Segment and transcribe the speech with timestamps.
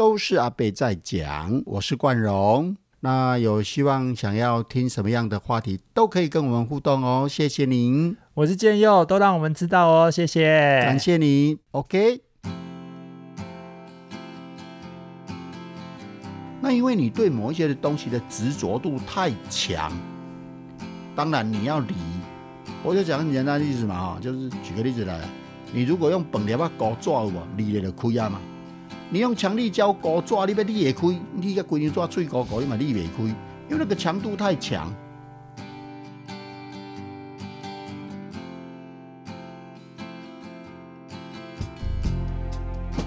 [0.00, 2.74] 都是阿贝在讲，我是冠荣。
[3.00, 7.28] 那有希望想要听什么样的话题，都可以跟我们互动哦。
[7.28, 11.58] 谢谢您，我是建佑，都让我们知道哦，谢谢，感谢你。
[11.72, 12.22] OK。
[16.62, 19.92] 那因为你对某一些的东西的执着度太强，
[21.14, 21.94] 当然你要理。
[22.82, 25.20] 我就讲很简单的例子嘛，哈，就是举个例子来，
[25.74, 28.40] 你如果用本粒啊搞抓有无，理了就亏啊嘛。
[29.12, 33.24] 你用强力胶搞抓，你要理会开，你个规张抓脆搞搞，你嘛裂袂开，
[33.68, 34.88] 因为那个强度太强。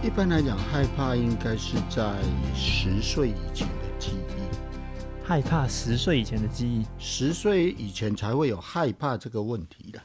[0.04, 2.14] 一般来讲，害怕应该是在
[2.54, 5.24] 十岁以前的记忆。
[5.24, 10.02] 害怕十岁以前的记忆，十岁以前才会有害怕这个问题的。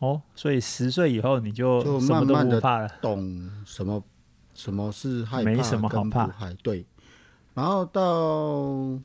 [0.00, 2.60] 哦，所以十岁以后你就就慢慢的。
[3.00, 4.02] 懂什么
[4.58, 6.84] 什么是害怕，没什么好怕对。
[7.54, 9.00] 然后到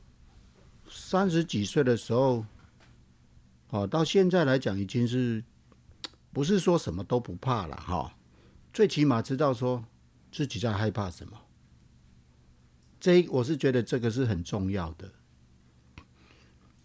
[0.90, 2.44] 三十几岁的时候，
[3.70, 5.44] 哦，到现在来讲已经是
[6.32, 8.16] 不是说什么都不怕了哈？
[8.72, 9.84] 最起码知道说
[10.32, 11.40] 自己在害怕什么。
[12.98, 15.08] 这我是觉得这个是很重要的。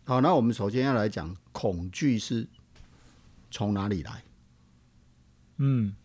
[0.03, 2.47] 好，那我们首先要来讲恐惧是
[3.49, 4.23] 从哪里来，
[5.57, 5.95] 嗯，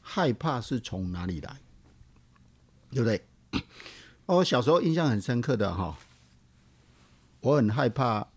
[0.00, 1.60] 害怕是从哪里来，
[2.90, 3.24] 对不对？
[4.26, 5.98] 哦我小时候印象很深刻的哈，
[7.40, 8.28] 我很害怕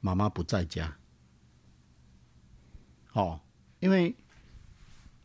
[0.00, 0.96] 妈妈不在家，
[3.12, 3.40] 哦，
[3.80, 4.14] 因为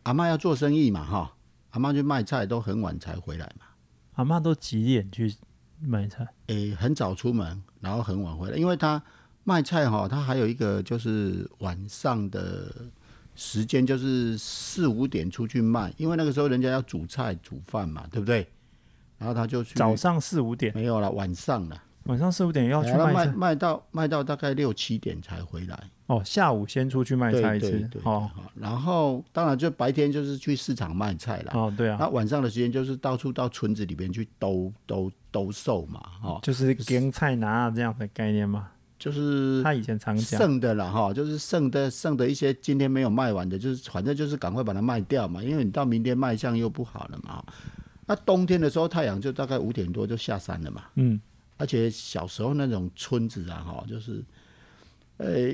[0.03, 1.35] 阿妈要做生意嘛哈，
[1.71, 3.65] 阿妈去卖菜都很晚才回来嘛。
[4.13, 5.35] 阿妈都几点去
[5.79, 6.27] 买菜？
[6.47, 9.03] 诶、很早出门，然后很晚回来，因为她
[9.43, 12.91] 卖菜哈，她还有一个就是晚上的
[13.35, 18.47] 时间，就是四五点出去卖，因为那个时候人家要煮菜煮饭嘛，对不对？
[19.17, 23.27] 然后他就去早上四五点，没有了，晚上了，晚上四五点要去卖卖。
[23.27, 27.87] 卖到卖到大概六七点才回来，哦，下午先出去卖菜一次对对。
[27.89, 38.69] 对哦好然后当然就白天就是去市场卖菜了，哦，对啊，那晚上的时间就是到处到村子里边去兜兜兜售嘛，哦、就是跟菜拿这样的概念嘛。
[39.01, 47.43] 就是他以前常讲，剩的了哈，就是剩的剩的一些今天没有卖完的，就是反正就是赶快把它卖掉嘛，因为你到明天卖相又不好了嘛。
[48.05, 50.83] 那冬天的时候，太阳就大概五点多就下山了嘛。
[50.97, 51.19] 嗯，
[51.57, 54.23] 而且小时候那种村子啊，哈，就是，
[55.17, 55.51] 呃，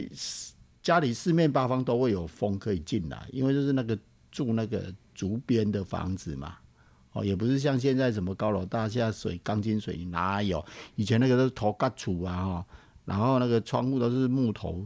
[0.83, 3.97] 家里四面八方都会有风可以进来，因为就是那个
[4.29, 6.55] 住那个竹编的房子嘛。
[7.13, 10.63] 哦，也不是像现在什么高楼大厦、水钢筋水泥哪有？
[10.95, 12.65] 以前那个都是头盖厝啊，哈，
[13.07, 14.85] 然后那个窗户都是木头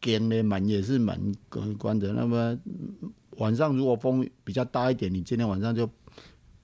[0.00, 2.12] 间的，门也是门关关着。
[2.12, 5.88] 那么嗯晚上如果风比较大一点，你今天晚上就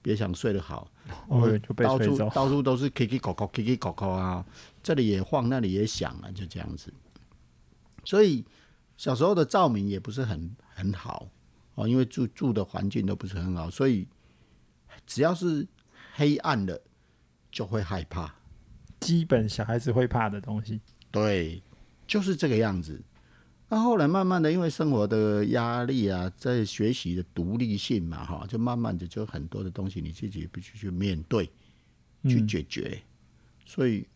[0.01, 0.91] 别想睡得好。
[1.29, 2.17] 哦，就被到处。
[2.31, 4.45] 到处都是 K K 口口 K K 口口啊，
[4.81, 6.93] 这里也晃，那里也响啊，就这样子。
[8.03, 8.43] 所以
[8.97, 11.29] 小时候的照明也不是很很好
[11.75, 14.05] 哦，因为住住的环境都不是很好，所以
[15.05, 15.65] 只要是
[16.15, 16.81] 黑暗的
[17.51, 18.33] 就会害怕。
[19.03, 20.79] 基本小孩子会怕的东西。
[21.11, 21.61] 对，
[22.07, 23.01] 就是这个样子。
[23.69, 31.45] 那后来慢慢的，因为生活的压力啊，在学习的独立性嘛，哈，就慢慢的就很多的东西你自己必须去面对、
[32.23, 33.01] 去嗯，解决，
[33.65, 34.07] 所以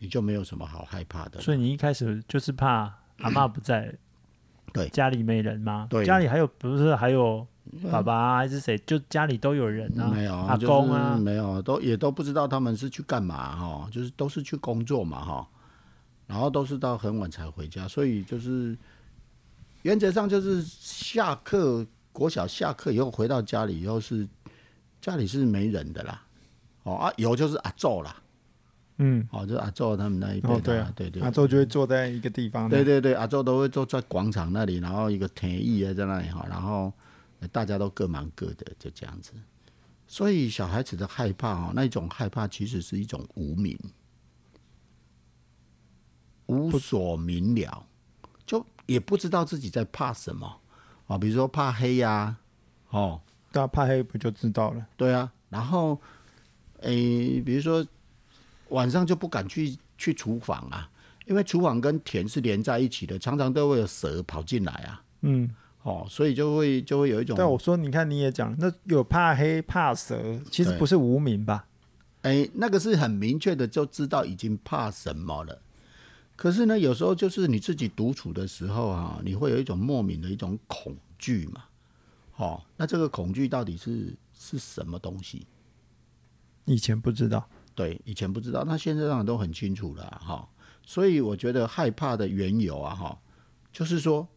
[0.00, 1.40] 你就没有什么好害怕的。
[1.40, 3.94] 所以你一开始就是怕阿妈不在，
[4.72, 5.86] 对家里没人吗？
[5.88, 7.46] 对家里还有不是还有
[7.90, 8.78] 爸爸啊还是谁？
[8.86, 11.12] 就家里都有人啊，没有阿公啊。
[11.12, 15.48] 就是，没有，都也都不知道他们是去干嘛哈，就是都是去工作嘛哈，
[16.26, 18.76] 然后都是到很晚才回家，所以就是
[19.82, 24.26] 原则上就是下课国小下课以后回到家里以后是
[25.00, 26.20] 家里是没人的啦，
[26.82, 28.16] 哦啊有就是阿昼啦，
[28.96, 36.92] 嗯，哦就是阿昼他们那一辈的、哦对啊对对阿周就会坐在一个地方，对，对对，阿周都会坐在广场那里，然后一个田艺啊在那里哈，然后
[37.40, 39.32] 呃大家都各忙各的，就这样子。
[40.06, 43.78] 所以小孩子的害怕哦，那一种害怕其实是一种无名，
[46.46, 47.86] 无所明了，
[48.46, 50.60] 就也不知道自己在怕什么
[51.06, 51.18] 啊。
[51.18, 52.36] 比如说怕黑呀、
[52.88, 53.20] 哦，
[53.52, 54.86] 大家怕黑不就知道了？
[54.96, 56.00] 对啊，然后
[56.80, 57.86] 诶，比如说
[58.70, 60.90] 晚上就不敢去去厨房啊，
[61.26, 65.04] 因为厨房跟田是连在一起的，常常都会有蛇跑进来啊。
[65.20, 65.54] 嗯，
[65.88, 71.66] 哦，所以就会就会有一种，但我说你看你也讲，那有怕黑怕蛇，其实不是无名吧？
[72.22, 75.62] 哎，那个是很明确的就知道已经怕什么了。
[76.36, 81.64] 可是呢，有时候就是你自己独处的时候啊，你会有一种莫名的一种恐惧嘛。
[82.36, 85.46] 哦，那这个恐惧到底是是什么东西？
[86.66, 90.48] 以前不知道，对，以前不知道，那现在当然都很清楚了啊哈。
[90.84, 93.18] 所以我觉得害怕的缘由啊哈，
[93.72, 94.28] 就是说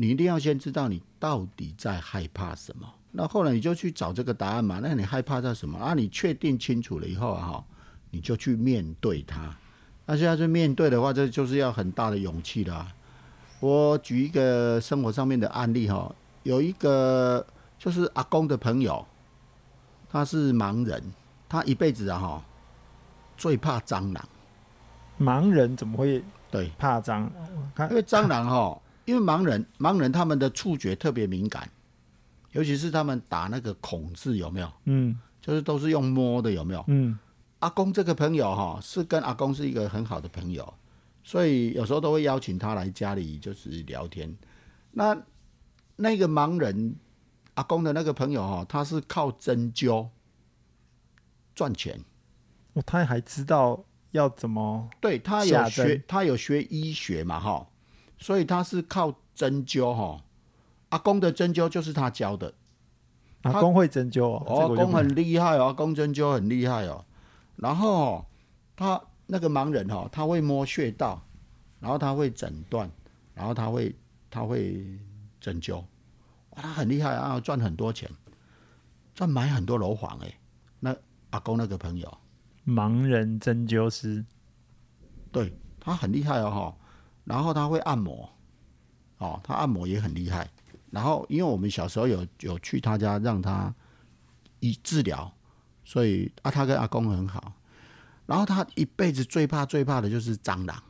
[0.00, 2.88] 你一定要先知道你到底在害怕什么。
[3.10, 4.78] 那后来你就去找这个答案嘛。
[4.80, 5.92] 那你害怕在什么啊？
[5.92, 7.64] 你确定清楚了以后啊哈，
[8.12, 9.52] 你就去面对它。
[10.06, 12.94] 那现在去面对的话，这就是要很大的勇气了啊。
[13.58, 16.14] 我举一个生活上面的案例哈，
[16.44, 17.44] 有一个
[17.76, 19.04] 就是阿公的朋友，
[20.08, 21.02] 他是盲人，
[21.48, 22.44] 他一辈子啊哈
[23.36, 24.28] 最怕蟑螂。
[25.18, 26.22] 盲人怎么会
[26.52, 27.28] 对，怕蟑？
[27.74, 31.70] 看因为蟑螂哈，因为盲人盲人他们的触觉特别敏感，
[32.52, 34.70] 尤其是他们打那个孔字有没有？
[34.84, 36.84] 嗯就是都是用摸的有没有？
[36.88, 37.18] 嗯
[37.60, 40.74] 阿公这个朋友哈，是跟阿公是一个很好的朋友，
[41.24, 44.36] 所以有时候都会邀请他来家里就是聊天。
[44.90, 45.16] 那
[45.96, 46.94] 那个盲人
[47.54, 50.06] 阿公的那个朋友哈，他是靠针灸
[51.54, 51.98] 赚钱。
[52.74, 57.66] 哦，他还知道要怎么对他有学，他有学医学嘛哈，
[58.18, 60.22] 所以他是靠针灸哈。
[60.90, 62.54] 阿公的针灸就是他教的，
[63.42, 67.04] 阿公会针灸哦，哦，阿公很厉害哦，阿公针灸很厉害哦。
[67.56, 68.26] 然后哦
[68.74, 71.22] 他那个盲人哈，他会摸穴道，
[71.80, 72.90] 然后他会诊断，
[73.34, 73.94] 然后他会
[74.30, 74.82] 他会
[75.40, 78.10] 针灸，哇，他很厉害啊，赚很多钱，
[79.14, 80.32] 赚买很多楼房哎。
[80.80, 80.96] 那
[81.30, 82.18] 阿公那个朋友，
[82.64, 84.24] 盲人针灸师，
[85.30, 86.76] 对他很厉害哦哈，
[87.28, 88.26] 然后他会按摩，
[89.18, 90.48] 哦，他按摩也很厉害。
[90.90, 93.72] 然后因为我们小时候有有去他家让他
[94.60, 95.30] 医治疗，
[95.84, 97.52] 所以啊他跟阿公很好。
[98.24, 100.82] 然后他一辈子最怕最怕的就是蟑螂。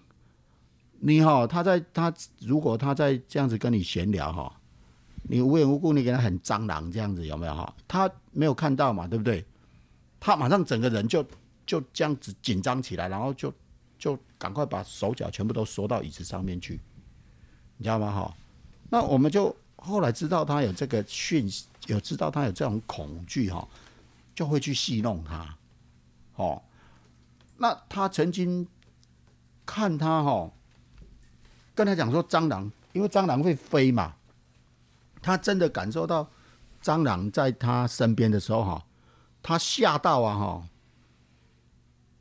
[1.01, 4.53] 你哈、他在他如果他在这样子跟你闲聊哈、
[5.25, 7.75] 你无缘无故你给他很蟑螂这样子有没有哈？
[7.89, 9.45] 他没有看到嘛，对不对？
[10.21, 11.25] 他马上整个人就
[11.67, 13.53] 就这样子紧张起来，然后就
[13.99, 16.81] 就赶快把手脚全部都缩到椅子上面去，
[17.77, 18.13] 你知道吗？
[18.13, 18.35] 哈，
[18.91, 23.67] 那我们就后来知道他有这个讯息，有知道他有这种恐惧哈，
[24.35, 25.57] 就会去戏弄他，
[26.37, 26.63] 哦，
[27.57, 28.67] 那他曾经
[29.67, 30.51] 看他哈，
[31.75, 34.15] 跟他讲说蟑螂，因为蟑螂会飞嘛，
[35.21, 36.29] 他真的感受到
[36.83, 38.87] 蟑螂在他身边的时候哈，
[39.43, 40.69] 他吓到啊哈，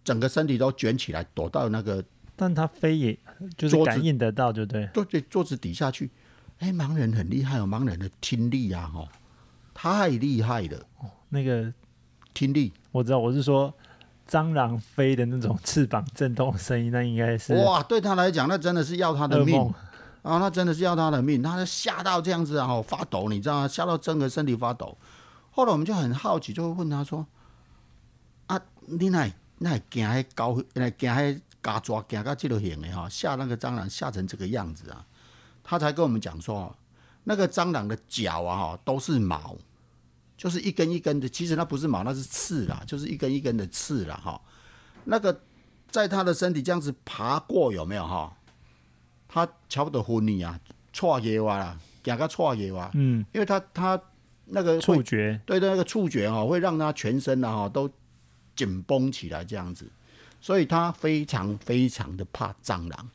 [0.07, 2.01] 整个身体都卷起来，躲到那个
[2.37, 3.19] 但他飞也
[3.57, 4.87] 就是感应得到，就对。
[4.93, 6.09] 桌子桌子底下去。
[6.59, 9.05] 哎，盲人很厉害哦，盲人的听力啊，哈，
[9.73, 10.79] 太厉害了，
[11.27, 11.73] 那个
[12.33, 13.73] 听力我知道，我是说
[14.29, 19.59] 蟑螂飞的那种翅膀震动的声音，那应该是哇，对他来讲，那真的是要他的命。
[20.23, 23.67] 啊，那真的是要他的命，他吓到这样子啊，哦发抖，你知道吗？
[23.67, 24.97] 吓到整个身体发抖。
[25.51, 27.25] 后来我们就很好奇，就会问他说
[28.47, 29.27] ：“啊，你那
[29.59, 35.05] 那惊迄高，那惊迄嘎抓，惊到这个型的哈，吓那个蟑螂吓成这个样子啊？”
[35.63, 36.73] 他才跟我们讲说，
[37.25, 39.57] 那个蟑螂的脚啊，哈，都是毛，
[40.37, 41.27] 就是一根一根的。
[41.27, 44.39] 其实那不是毛，那是刺啦，就是一根一根的刺啦，哈。
[45.05, 45.41] 那个
[45.89, 48.33] 在他的身体这样子爬过，有没有哈？
[49.27, 50.57] 他差不多昏你啊，
[50.93, 54.01] 错野哇啦，行到错野哇，嗯，因为他他
[54.45, 57.89] 那个触觉对对，那个触觉哈、会让他全身啊哈都
[58.57, 59.85] 紧绷起来这样子，
[60.41, 63.09] 所以他非常非常的怕蟑螂。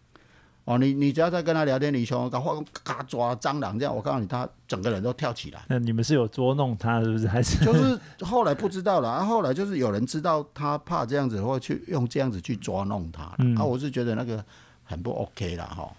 [0.64, 5.60] 哦，你你只要在跟他聊天，你说搞嘎抓蟑螂这样，我告诉你，他整个人都跳起来。
[5.66, 7.26] 那你们是有捉弄他，是不是？
[7.26, 13.24] 还是就是后来不知道了，啊，后来就是有人知道他怕这样子，或去用这样子去捉弄他
[13.58, 14.42] 啊，我是觉得那个
[14.84, 15.92] 很不 OK 了哈。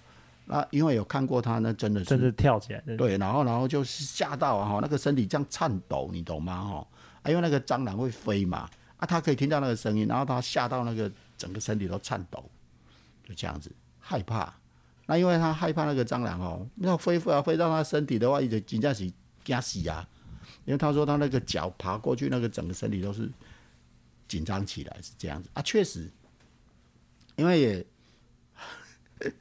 [0.45, 2.95] 那因为有看过他，那真的是真的跳起来的？
[2.95, 6.87] 对，然后然后就是吓到啊哈，那个身体这样颤抖，你懂吗哈？
[7.23, 8.69] 啊，因为那个蟑螂会飞嘛，
[9.05, 12.49] 他可以听到那个声音，然后他吓到那个整个身体都颤抖，
[13.27, 14.53] 就这样子害怕。
[15.05, 19.11] 那因为他害怕那个蟑螂哦，要飞飞啊飞到他身体的话，一直真正是
[19.43, 20.07] 惊死啊！
[20.65, 23.29] 因为他说他那个脚爬过去，那个整个身体都是
[24.29, 26.09] 紧张起来，是这样子啊，确实，
[27.35, 27.85] 因为也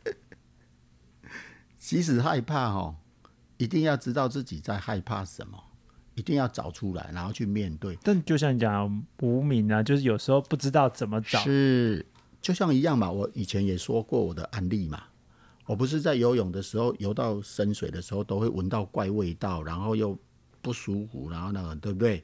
[1.79, 2.97] 即使害怕哦，
[3.57, 5.63] 一定要知道自己在害怕什么，
[6.15, 7.99] 一定要找出来，然后去面对。
[8.03, 11.41] 但就像你讲无名啊，就是有时候不知道怎么找。
[11.41, 12.05] 是，
[12.41, 13.11] 就像一样嘛。
[13.11, 15.03] 我以前也说过我的案例嘛。
[15.67, 20.19] 我不是在游泳的时候，游到深水的时候，都会闻到怪味道，然后又
[20.61, 22.23] 不舒服，然后那个对不对？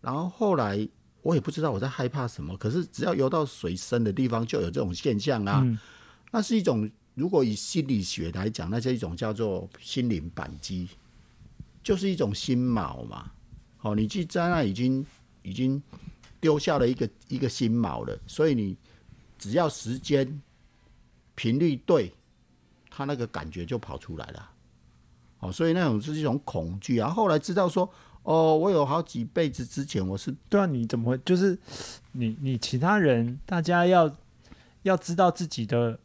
[0.00, 0.86] 然后后来
[1.22, 5.60] 我也不知道我在害怕什么，可是只要游到水深的地方，就有这种现象啊。
[5.64, 5.78] 嗯
[6.32, 10.88] 那是一种，如果以心理学来讲，那是一种叫做心灵扳机，
[11.86, 13.30] 就是一种心锚嘛。
[13.76, 15.06] 好、你去在那已经
[15.42, 15.80] 已经
[16.40, 18.76] 丢下了一个一个新毛了，所以你
[19.38, 20.42] 只要时间
[21.36, 22.12] 频率对，
[22.90, 24.50] 它那个感觉就跑出来了。
[25.38, 27.08] 哦，所以那种是一种恐惧啊。
[27.08, 27.88] 后来知道说，
[28.24, 31.56] 哦，我有好几辈子之前我是对啊，你怎么会就是
[32.10, 34.12] 你你其他人大家要
[34.82, 36.00] 要知道自己的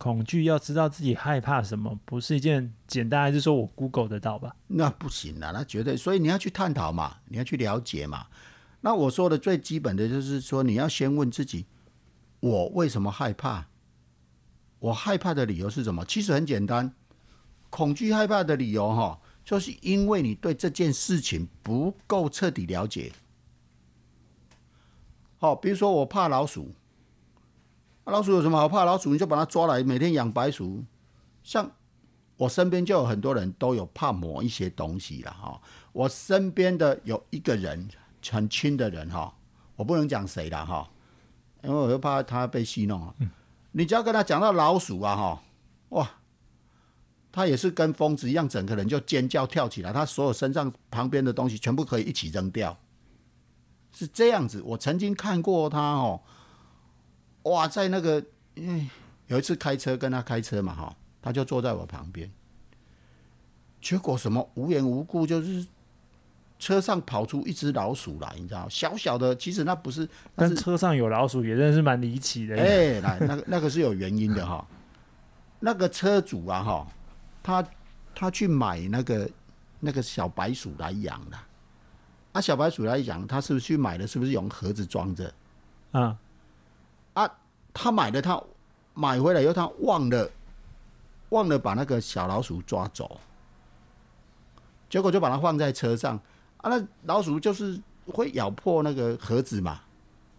[0.00, 4.56] 恐惧，要知道自己害怕什么，不是一件简单，还是说我 Google 得到吧？
[4.66, 5.94] 那不行啊，那绝对。
[5.94, 8.26] 所以你要去探讨嘛，你要去了解嘛。
[8.80, 11.66] 那我说的最基本的就是说，你要先问自己，
[12.40, 13.66] 我为什么害怕？
[14.78, 16.02] 我害怕的理由是什么？
[16.06, 16.94] 其实很简单，
[17.68, 23.12] 恐惧害怕的理由哈，就是因为你对这件事情不够彻底了解。
[25.36, 26.72] 好，比如说我怕老鼠，
[28.10, 28.84] 老鼠有什么好怕？
[28.84, 30.84] 老鼠你就把它抓来，每天养白鼠。
[31.42, 31.70] 像
[32.36, 35.60] 我身边就有很多人都有怕某一些东西了哈。
[35.92, 37.88] 我身边的有一个人。
[38.30, 39.34] 很亲的人哈，
[39.76, 40.86] 我不能讲谁了哈，
[41.64, 43.14] 因为我又怕他被戏弄啊。
[43.72, 45.42] 你只要跟他讲到老鼠啊哈，
[45.88, 46.10] 哇，
[47.32, 52.76] 他也是跟疯子一样，整个人就尖叫跳起来，他所有身上旁边的东西全部可以一起扔掉，
[53.90, 54.60] 是这样子。
[54.60, 56.20] 我曾经看过他哦，
[57.42, 58.86] 哇，在那个因为
[59.26, 62.30] 有一次开车跟他开车嘛哈，他就坐在我旁边，
[63.80, 65.66] 结果什么无缘无故就是。
[66.58, 70.06] 车上跑出一只老鼠来，你知道，小小的，其实那不是，
[70.36, 72.54] 但车上有老鼠也真的是蛮离奇的。
[72.54, 74.62] 哎，来，那个那个是有原因的哈。
[75.60, 76.86] 那个车主啊哈，
[77.42, 77.66] 他
[78.14, 79.30] 他去买那个
[79.80, 81.36] 那个小白鼠来养的。
[82.32, 84.06] 啊，小白鼠来养，他是不是去买的？
[84.06, 85.32] 是不是用盒子装着？
[85.92, 86.14] 啊
[87.14, 87.30] 啊，
[87.72, 88.42] 他买的，他
[88.94, 90.30] 买回来以后，他忘了
[91.30, 93.20] 忘了把那个小老鼠抓走，
[94.88, 96.20] 结果就把它放在车上。
[96.58, 99.80] 啊，那老鼠就是会咬破那个盒子嘛，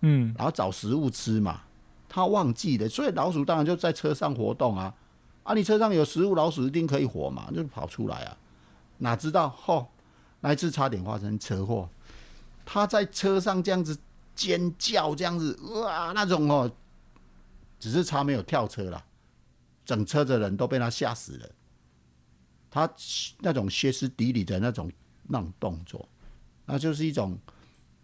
[0.02, 1.62] 嗯，然后找食物吃嘛。
[2.08, 4.94] 他忘记了，所以老鼠当然就在车上活动啊。
[5.44, 8.38] 啊，你车上有食物，老鼠一定可以活嘛，就跑出来啊。
[8.98, 9.88] 哪知道，吼，
[10.42, 11.90] 那一次差点发生车祸。
[12.66, 13.98] 他在车上这样子
[14.36, 16.72] 尖叫，这样子哇，那种哦，
[17.80, 19.04] 只是差没有跳车了，
[19.86, 21.50] 整车的人都被他吓死了。
[22.70, 22.90] 他
[23.40, 24.92] 那种歇斯底里的那种。
[25.28, 26.10] 那种动作，
[26.66, 27.40] 那就是一种，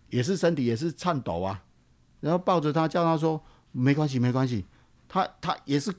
[0.10, 1.62] 也是身体也是颤抖啊，
[2.22, 3.44] 然后抱着他叫他说
[3.74, 4.64] 没关系没关系，
[5.10, 5.94] 他他也是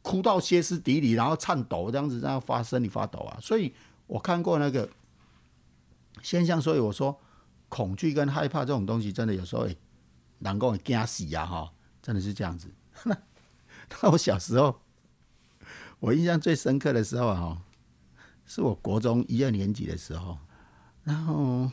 [0.00, 3.36] 哭到歇斯底里，然后颤抖这样子，这样发身体发抖啊。
[3.38, 3.74] 所以
[4.06, 4.88] 我看过那个
[6.22, 7.20] 现象，所以我说
[7.72, 9.66] 恐惧跟害怕这种东西，真的有时候
[10.40, 12.70] 难够惊死啊哈，真的是这样子。
[13.06, 14.82] 那我小时候，
[15.98, 17.62] 我印象最深刻的时候啊，哈，
[18.44, 20.36] 是我国中一二年级的时候。
[21.02, 21.70] 然后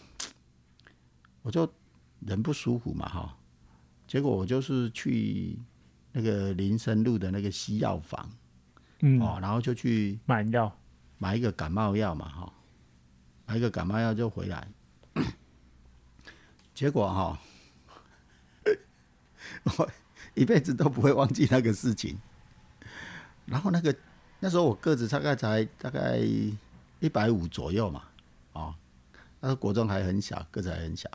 [1.41, 1.69] 我就
[2.21, 3.37] 人不舒服嘛，哈，
[4.07, 5.59] 结果我就是去
[6.13, 8.31] 那个林森路的那个西药房，
[9.01, 10.73] 嗯，哦，然后就去买药，
[11.17, 12.53] 买一个感冒药嘛，哈，
[13.45, 14.65] 买一个感冒药就回来，
[16.79, 17.37] 结果哈，
[19.77, 19.89] 我
[20.33, 22.17] 一辈子都不会忘记那个事情。
[23.45, 23.93] 然后那个
[24.39, 26.17] 那时候我个子大概才大概
[27.01, 28.03] 一百五左右嘛，
[28.53, 28.73] 哦。
[29.41, 31.09] 那国中还很小，个子还很小，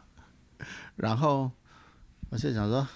[0.96, 1.50] 然后
[2.28, 2.86] 我就想说，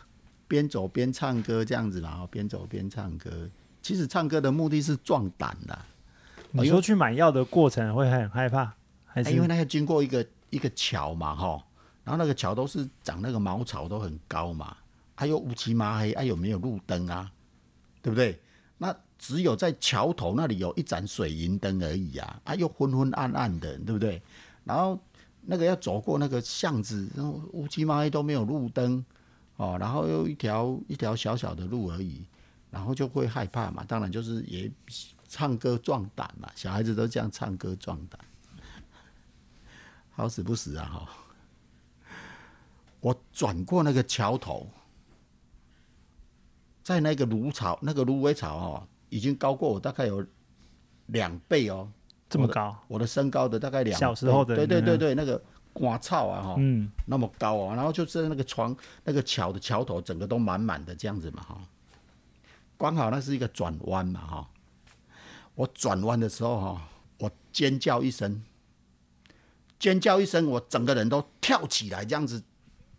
[0.46, 3.48] 边走边唱歌这样子嘛，边走边唱歌。
[3.80, 5.78] 其实唱歌的目的是壮胆的。
[6.50, 8.74] 你说去买药的过程会很害怕，
[9.06, 11.64] 还是因为那个经过一个一个桥嘛，哈，
[12.08, 14.74] 然后那个桥都是长那个茅草都很高嘛，
[15.14, 17.30] 还有乌漆麻黑，还有没有路灯啊？
[18.00, 18.40] 对不对？
[18.78, 24.22] 那只有在桥头那里有一盏水银灯而已啊，啊，又昏昏暗暗的，对不对？
[24.64, 24.98] 然后。
[25.50, 27.08] 那个要走过那个巷子，
[27.52, 29.02] 乌漆嘛黑都没有路灯，
[29.56, 32.26] 哦，然后又一条一条小小的路而已，
[32.70, 33.82] 然后就会害怕嘛。
[33.88, 34.70] 当然就是也
[35.26, 38.20] 唱歌壮胆嘛，小孩子都这样唱歌壮胆，
[40.10, 40.84] 好死不死啊！
[40.84, 41.08] 哈，
[43.00, 44.68] 我转过那个桥头，
[46.82, 50.24] 在那个芦草，那个芦苇草哦，已经高过我大概有
[51.06, 51.90] 两倍哦。
[52.30, 61.58] 这么高，我的身高的大概两小时候的对对对对，那个瓜草啊哈，嗯，那么高啊，然后就是那个床那个桥的桥头，整个都满满的这样子嘛哈，
[62.76, 64.50] 刚好那是一个转弯嘛哈，
[65.54, 66.88] 我转弯的时候哈，
[67.20, 68.44] 我尖叫一声，
[69.78, 72.44] 尖叫一声，我整个人都跳起来，这样子，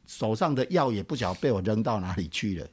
[0.10, 2.68] 手上的药也不晓得被我扔到哪里去了，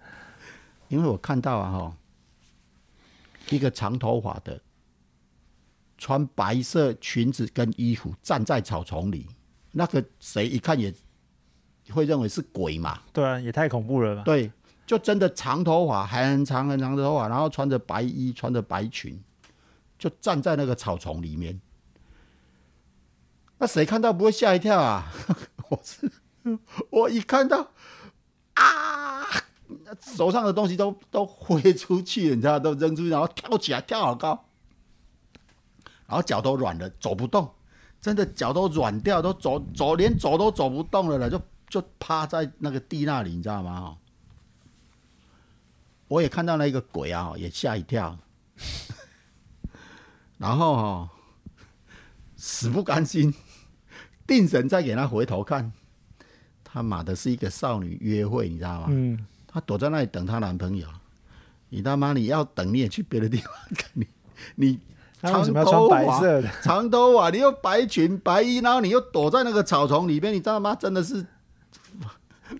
[0.88, 1.96] 因为我看到啊哈，
[3.48, 4.60] 一个长头发的。
[5.96, 9.26] 穿白色裙子跟衣服站在草丛里，
[9.72, 10.92] 那个谁一看也
[11.90, 13.02] 会认为是鬼嘛？
[13.12, 14.22] 对啊，也太恐怖了吧？
[14.24, 14.50] 对，
[14.86, 19.22] 就真的长头发，很长很长的头发，然后穿着白衣，穿着白裙，
[19.98, 21.60] 就站在那个草丛里面。
[23.58, 25.12] 那谁看到不会吓一跳啊？
[25.68, 26.10] 我是
[26.90, 27.70] 我一看到
[28.54, 29.24] 啊，
[30.00, 34.46] 手上的东西都都挥出去，你知道，都扔出去，然后跳起来，跳好高，
[36.06, 37.54] 然后脚都软了，走不动，
[38.00, 43.96] 真的脚都软掉，都走走连走都走不动了了，就就趴在那个地那里，你知道吗？
[46.08, 48.18] 我也看到那个鬼啊，也吓一跳，
[50.38, 51.10] 然后哈，
[52.34, 53.32] 死不甘心，
[54.26, 55.72] 定神再给他回头看，
[56.72, 58.86] 他妈的是一个少女约会，你知道吗？
[58.90, 60.86] 嗯，她躲在那里等她男朋友。
[61.72, 64.06] 你他妈你要等你也去别的地方等你，
[64.56, 64.80] 你
[65.22, 66.50] 他为什么穿白色的？
[66.62, 70.74] 长头发，你又白裙白衣，然后你又躲在那个草丛里边，你知道吗？
[70.74, 71.24] 真的是，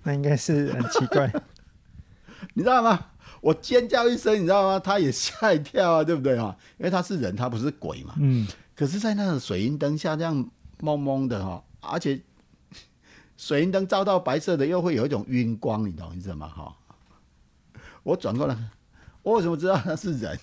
[0.05, 1.29] 那应该是很奇怪。
[2.55, 3.07] 你知道吗？
[3.41, 4.79] 我尖叫一声，你知道吗？
[4.79, 6.55] 他也吓一跳啊，对不对啊？
[6.79, 8.15] 因为他是人，他不是鬼嘛。
[8.21, 10.49] 嗯，可是，在那个水银灯下这样
[10.79, 12.21] 蒙蒙的哈，而且
[13.41, 16.47] 水银灯照到白色的，又会有一种晕光，你懂意思吗？
[16.47, 16.77] 哈，
[18.03, 18.55] 我转过来，
[19.23, 20.39] 我为什么知道他是人？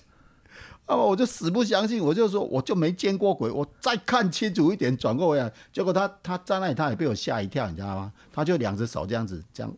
[0.88, 8.12] 那么我就死不相信，我就说我就没见过鬼，我再看清楚一点，转过来，结果他他在那里，他也被我吓一跳，你知道吗？
[8.32, 9.72] 他就两只手这样子这样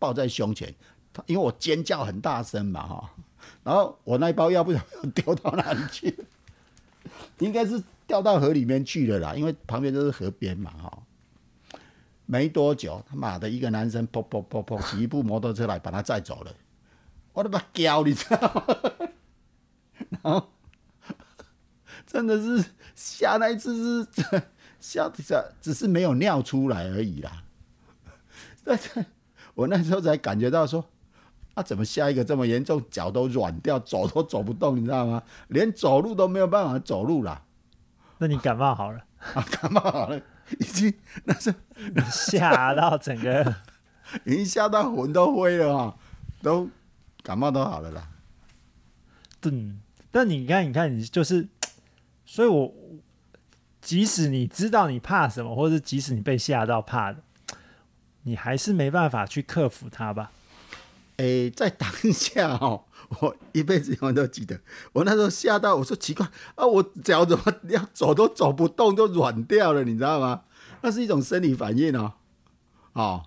[0.00, 0.74] 抱在胸前，
[1.12, 3.10] 他因为我尖叫很大声嘛哈，
[3.62, 4.84] 然后我那一包药不知道
[5.14, 6.12] 丢到哪里去，
[7.38, 11.02] 应该是掉到河里面去了啦，因为旁边都是河边嘛哈。
[12.30, 16.52] 没多久，他妈的一个男生噗噗噗噗骑一部摩托车来把他载走了，
[17.32, 18.64] 我都把叫你知道吗？
[20.10, 20.50] 然后
[22.06, 22.62] 真的是
[22.94, 24.42] 吓那一次是
[24.78, 27.44] 吓吓，只是没有尿出来而已啦。
[28.62, 29.06] 但是
[29.54, 30.84] 我那时候才感觉到说，
[31.54, 35.22] 啊，怎么下一个这么严重，脚都软掉，走都走不动，你知道吗？
[35.48, 37.42] 连走路都没有办法走路啦。
[38.18, 38.98] 那你感冒好了？
[39.34, 40.20] 啊，感冒好了，
[40.58, 41.54] 已经那是
[42.10, 43.54] 吓到整个，
[44.24, 45.96] 已经吓到魂都灰了哈，
[46.42, 46.68] 都
[47.22, 48.08] 感冒都好了啦。
[49.42, 49.80] 嗯，
[50.10, 51.48] 但你看，你看，你就是，
[52.24, 52.74] 所以我
[53.80, 57.22] 即使你知道你怕什么，或者即使你被吓到怕的，
[58.22, 60.32] 你还是没办法去克服它吧？
[61.18, 62.84] 诶、在当下哦，
[63.20, 64.60] 我一辈子永远都记得，
[64.92, 70.42] 我那时候吓到，我说奇怪啊，我脚怎么 要走都走不动，都软掉了，你知道吗？
[70.82, 72.12] 那是一种生理反应哦，
[72.92, 73.24] 哦，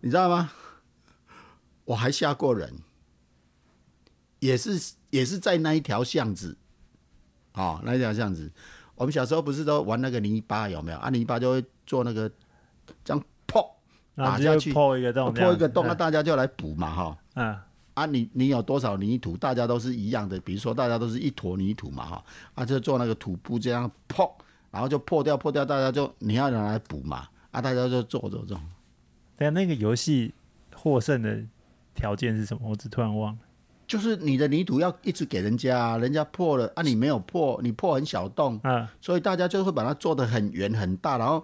[0.00, 0.50] 你知道吗？
[1.84, 2.78] 我还吓过人，
[4.40, 6.56] 也是也是在那一条巷子，
[7.52, 8.50] 哦，那一条巷子，
[8.94, 10.98] 我们小时候不是都玩那个泥巴有没有？
[10.98, 12.30] 啊，泥巴就会做那个
[13.04, 13.64] 这样砰
[14.14, 17.18] 然后打下去破一个洞，破一个洞，那嗯大家就来补嘛哈。
[17.34, 17.58] 嗯，
[17.98, 20.38] 啊你，你有多少泥土，大家都是一样的。
[20.40, 24.32] 比如说，大家都是一坨泥土嘛，哈，啊，就做那个土布这样破，
[24.70, 28.60] 然后就破掉，破掉，大家就你要拿来补嘛，啊，大家就做做做。
[29.36, 30.32] 但那个游戏
[30.74, 31.40] 获胜的
[31.94, 32.68] 条件是什么？
[32.70, 33.38] 我只突然忘了。
[33.86, 41.42] 就是你的泥土要一直给人家啊，人家破了啊，你没有破，你破很小洞，嗯，所以大家就会把它做的很圆很大，然后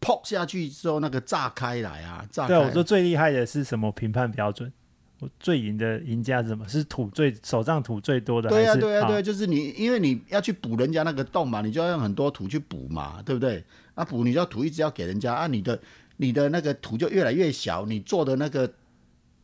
[0.00, 2.58] 破下去之后那个炸开来啊，炸开对。
[2.58, 4.72] 我说最厉害的是什么评判标准？
[5.20, 6.66] 我最赢的赢家是什么？
[6.68, 8.48] 是土最手上土最多的？
[8.50, 13.64] 对呀、还是对呀、好对、啊，就是你，因为你要去补人家那个洞嘛，你就要用很多土去补嘛，对不对？
[13.94, 15.80] 啊，补你就要土一直要给人家啊，你的
[16.16, 18.70] 你的那个土就越来越小，你做的那个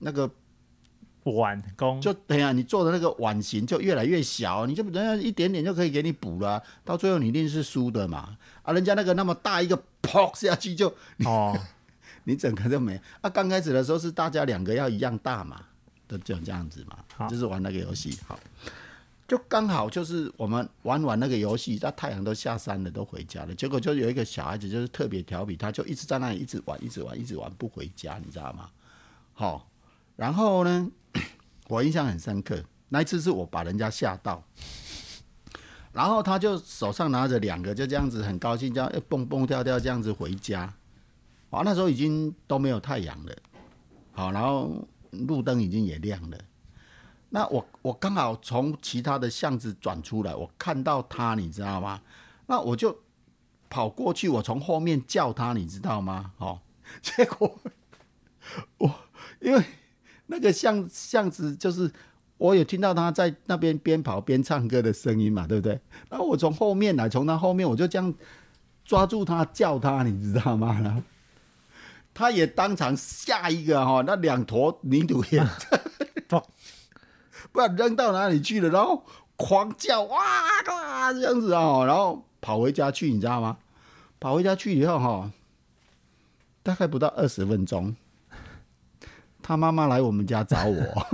[0.00, 0.28] 那个
[1.24, 8.36] 碗工就对呀、你做的那个碗型就越来越小，你就人家一点点就可以给你补了啊、到最后你一定是输的嘛。
[8.62, 10.88] 啊，人家那个那么大一个砰下去就
[11.24, 11.56] 哦，
[12.24, 13.30] 你整个就没啊。
[13.30, 15.60] 刚开始的时候是大家两个要一样大嘛，
[16.06, 18.18] 都就这样子嘛，就是玩那个游戏。
[18.26, 18.38] 好，
[19.28, 23.54] 就刚好就是我们玩完那个游戏，那太阳都下山了，都回家了。
[23.54, 28.70] 结果就有一个小孩子就是特别调皮，他就一直在那里一直玩，一直玩，一直玩不回家，你知道吗？
[29.32, 29.68] 好，
[30.16, 30.90] 然后呢，
[31.68, 34.42] 我印象很深刻，那一次是我把人家吓到。
[35.92, 40.72] 然后他就手上拿着两个，就这样子很高兴，这样哎蹦蹦跳跳这样子回家。
[41.50, 43.36] 啊，那时候已经都没有太阳了，
[44.12, 46.38] 好，然后路灯已经也亮了。
[47.30, 52.00] 那我我刚好从其他的巷子转出来，我看到他，你知道吗？
[52.46, 52.96] 那我就
[53.68, 56.32] 跑过去，我从后面叫他，你知道吗？
[56.38, 56.60] 哦，
[57.00, 57.56] 结果
[58.78, 58.92] 我
[59.40, 59.64] 因为
[60.26, 61.88] 那个巷巷子就是
[62.36, 65.80] 我有听到他在那边边跑边唱歌的声音嘛，对不对？
[66.08, 68.12] 然后我从后面来，从他后面我就这样
[68.84, 70.80] 抓住他叫他，你知道吗？
[70.82, 71.00] 然后
[72.12, 75.42] 他也当场下一个哈，那两坨泥土也
[76.28, 76.42] 不
[77.52, 79.04] 不知道扔到哪里去了，然后
[79.36, 80.18] 狂叫哇
[80.68, 83.58] 哇这样子啊，然后跑回家去，你知道吗？
[84.18, 85.30] 跑回家去以后哈，
[86.62, 87.96] 大概不到二十分钟，
[89.42, 91.06] 他妈妈来我们家找我，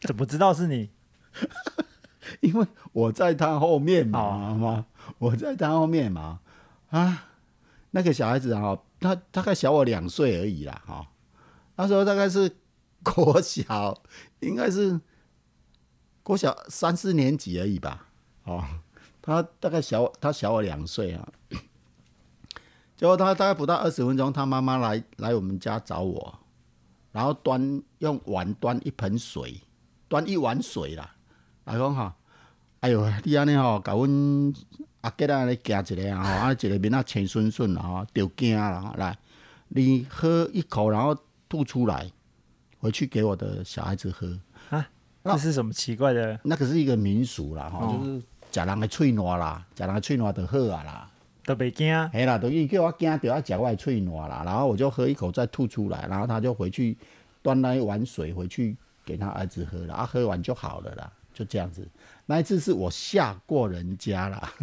[0.00, 0.90] 怎么知道是你？
[2.40, 4.86] 因为我在他后面嘛，
[5.18, 6.40] 我在他后面嘛，
[6.90, 7.28] 啊，
[7.90, 11.06] 那个小孩子啊，他大概小我两岁而已啦，哈，
[11.76, 12.56] 那时候大概是
[13.02, 14.00] 国小，
[14.40, 15.00] 应该是
[16.22, 18.06] 国小三四年级而已吧，
[18.44, 18.64] 哦，
[19.20, 21.28] 他大概小他小我两岁啊，
[22.96, 26.38] 结果他大概不到二十分钟，他妈妈来来我们家找我，
[27.10, 29.60] 然后端用碗端一盆水，
[30.08, 31.16] 端一碗水啦，
[31.64, 32.16] 老公哈。
[32.80, 34.52] 哎哟，你安尼吼，搞阮
[35.02, 39.16] 阿吉安尼夹一个啊，吼，啊一个面啊青顺顺啊，吼，着惊啦，来，
[39.68, 41.16] 你喝一口，然后
[41.48, 42.10] 吐出来，
[42.78, 44.38] 回去给我的小孩子喝
[44.70, 44.88] 啊。
[45.24, 46.38] 这是什么奇怪的？
[46.44, 48.20] 那个是一个民俗啦，吼、哦就是
[48.52, 51.10] 食人的喙烂啦，食人的喙烂就好啊啦。
[51.44, 56.96] 都别惊，嘿啦，等于叫我惊着要食我的喙烂啦，然后我就喝一口再吐出来，然后他就回去
[57.42, 61.88] 端那一碗水回去给他儿子喝了，啊，喝完就好了啦，就这样子。
[62.32, 64.54] 那一次是我吓过人家啦，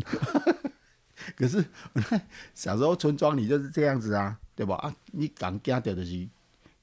[1.38, 1.63] 可是
[2.55, 4.73] 小时候村庄里就是这样子啊，对吧？
[4.77, 6.08] 啊，你讲惊着就是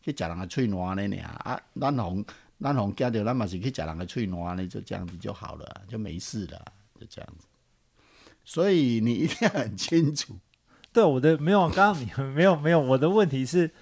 [0.00, 2.24] 去食人的喙烂的尔啊，咱红
[2.60, 6.64] 咱红惊着咱嘛是去食人的喙烂呢，就这样子就好了，就没事了，
[7.00, 7.48] 就这样子。
[8.44, 10.36] 所以你一定要很清楚。
[10.94, 13.72] 对我的没有，刚刚你没有没有，我的问题是，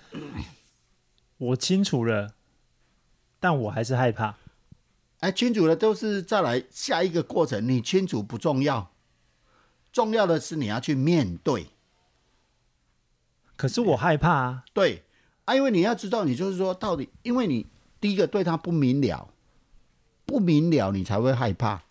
[1.37, 2.33] 我清楚了，
[3.39, 4.37] 但我还是害怕。
[5.25, 8.91] 哎，清楚了都是再来下一个过程，你清楚不重要，
[9.91, 11.69] 重要的是你要去面对。
[13.57, 15.03] 可是我害怕啊，对
[15.47, 17.67] 啊，因为你要知道，你就是说到底，因为你
[18.03, 19.31] 第一个对他不明了，
[20.27, 21.85] 不明了你才会害怕。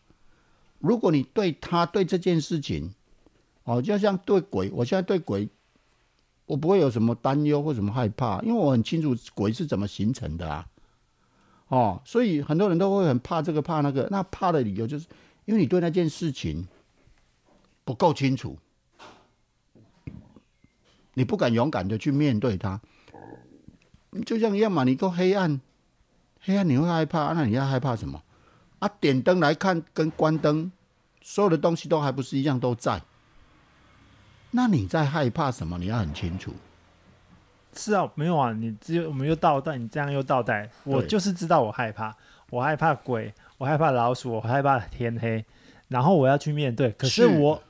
[0.77, 2.93] 如果你对他对这件事情，
[3.63, 5.49] 哦，就像对鬼，我现在对鬼，
[6.45, 10.67] 我不会有什么担忧或什么害怕，因为我很清楚鬼是怎么形成的啊。
[11.73, 15.07] 哦，所以很多人都会很怕这个怕那个，那怕的理由就是
[15.45, 16.67] 因为你对那件事情
[17.83, 18.59] 不够清楚，
[21.15, 22.79] 你不敢勇敢的去面对它。
[24.23, 25.59] 就像一样嘛，你够黑暗，
[26.41, 28.21] 黑暗你会害怕，那你要害怕什么？
[28.77, 30.71] 啊，点灯来看跟关灯，
[31.23, 33.01] 所有的东西都还不是一样都在。
[34.51, 35.79] 那你在害怕什么？
[35.79, 36.53] 你要很清楚。
[37.75, 42.15] 是啊，没有啊，你只有我们又倒带，你这样又倒带，我就是知道我害怕，
[42.49, 45.43] 我害怕鬼，我害怕老鼠，我害怕天黑，
[45.87, 47.63] 然后我要去面对，可是是我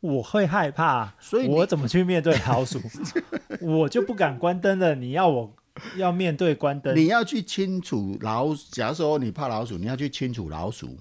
[0.00, 2.80] 我会害怕，所以我怎么去面对老鼠？
[3.60, 5.54] 我就不敢关灯了，你要我
[5.96, 10.98] 要面对关灯，你要去清楚老，假如说你怕老鼠，你要去清楚老鼠，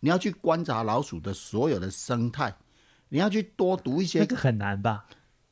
[0.00, 2.54] 你要去观察老鼠的所有的生态，
[3.10, 5.04] 你要去多读一些那个很难吧？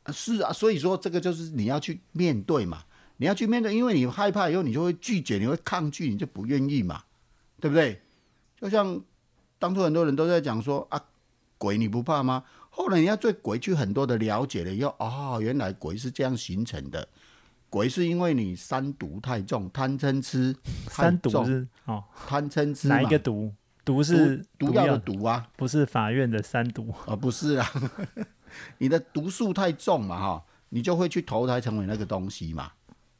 [0.06, 2.82] 啊是啊，所以说这个就是你要去面对嘛，
[3.16, 7.02] 你要去面对，因为你害怕以后，你就会拒绝，你会抗拒，你就不愿意嘛，
[7.60, 8.00] 对不对？
[8.60, 9.00] 就像
[9.58, 11.02] 当初很多人都在讲说啊，
[11.58, 12.44] 鬼你不怕吗？
[12.70, 17.08] 后来你要对鬼去很多的了解了以后，哦，原来鬼是这样形成的，
[17.68, 20.54] 鬼是因为你三毒太重，贪嗔痴
[20.86, 23.52] 太三毒重是哦，贪嗔痴哪一个毒？
[23.84, 26.92] 毒是毒药的，毒啊，不是法院的三毒。
[27.06, 27.66] 啊，不是啊，
[28.78, 32.72] 你的毒素太重嘛，哈，你就会去投胎成为那个东西嘛，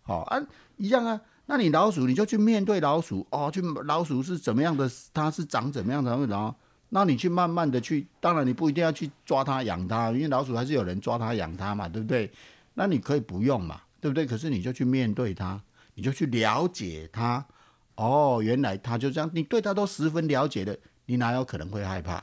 [0.03, 0.40] 好、啊，
[0.77, 1.20] 一样啊。
[1.49, 6.53] 那你老鼠，你就去面对老鼠哦，去老鼠是怎么样的，它是长怎么样的，然后，
[6.88, 12.29] 那你去慢慢的去，当然你不一定要去抓它养它，因为老鼠还是有人抓它养它嘛，对不对？
[12.75, 14.27] 那你可以不用嘛，对不对？
[14.27, 15.61] 可是你就去面对它，
[15.94, 17.46] 你就去了解它，
[17.94, 22.20] 哦，原来它就这样，你对它都十分了解的，你哪有可能会害怕？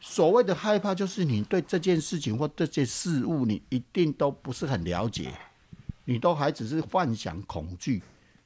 [0.00, 5.30] 所谓的害怕，就是你对这件事情或这些事物，你一定都不是很了解，
[6.06, 8.02] 你都还只是幻想、恐惧，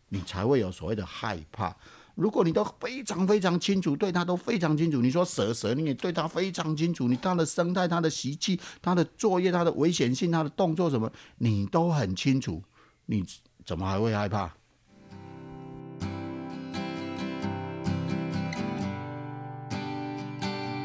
[0.09, 1.75] 你才会有所谓的害怕。
[2.17, 12.63] 如果你都非常非常清楚，对它都非常清楚，你说蛇蛇，你也对它非常清楚，你它的生态、它的习气、它的作业、它的危险性、它的动作什么，你都很清楚，
[13.07, 13.25] 你
[13.65, 14.53] 怎么还会害怕？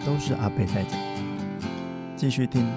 [0.09, 0.99] 都是阿贝在讲，
[2.17, 2.67] 继续听。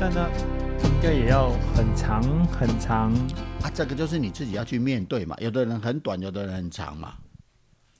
[0.00, 0.26] 但呢，
[0.84, 3.12] 应该也要很长很长。
[3.62, 5.36] 啊，这个就是你自己要去面对嘛。
[5.40, 7.12] 有的人很短，有的人很长嘛。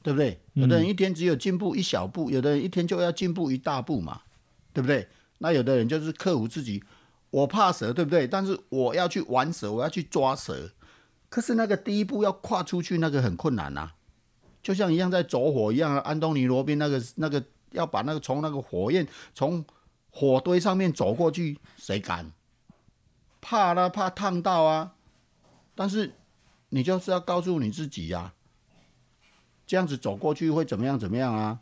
[0.03, 0.41] 对不对？
[0.55, 4.23] 有的人一天只有进步一小步，有的人一天就要进步一大步嘛，
[4.73, 5.07] 对不对？
[5.37, 6.83] 那有的人就是克服自己，
[7.29, 8.27] 我怕蛇，对不对？
[8.27, 10.71] 但是我要去玩蛇，我要去抓蛇，
[11.33, 13.93] 可是那个第一步要跨出去，那个很困难呐。
[14.63, 19.65] 就像一样在走火一样，安东尼罗宾那个那个要把那个从那个火焰从
[20.11, 22.31] 火堆上面走过去，谁敢？
[23.41, 24.93] 怕啦，怕烫到啊！
[25.75, 26.13] 但是
[26.69, 28.35] 你就是要告诉你自己呀，
[29.67, 30.99] 这样子走过去会怎么样？
[30.99, 31.61] 怎么样啊？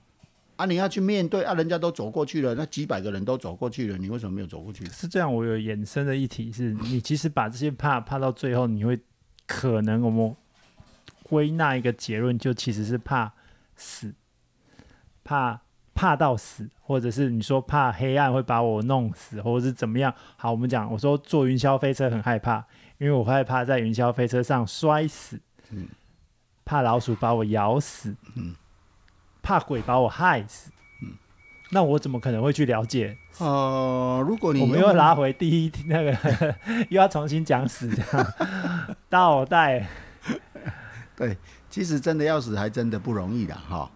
[0.57, 1.55] 啊，你要去面对啊！
[1.55, 4.85] 人家都走过去了，那几百个人都走过去了，你为什么没有走过去？
[4.87, 9.01] 是这样，我有衍生的一题是，你其实把这些怕怕到最后，你会
[9.53, 10.37] 可能我们
[11.25, 13.33] 归纳一个结论，就其实是怕
[13.75, 14.15] 死，
[15.25, 20.15] 怕怕到死，或者是你说怕黑暗会把我弄死，或者是怎么样？
[20.37, 22.65] 好，我们讲，我说坐云霄飞车很害怕，
[22.99, 25.89] 因为我害怕在云霄飞车上摔死，嗯。
[26.65, 28.55] 怕老鼠把我咬死，嗯。
[29.43, 30.80] 怕鬼把我害死，嗯
[31.73, 33.17] 那我怎么可能会去了解？
[33.39, 36.13] 呃，如果你我们用又拉回第一那个，
[36.91, 38.27] 又要重新讲死这样，
[39.09, 39.87] 倒带。
[41.17, 41.37] 对
[41.69, 43.91] 其实真的要死还真的不容易的哈。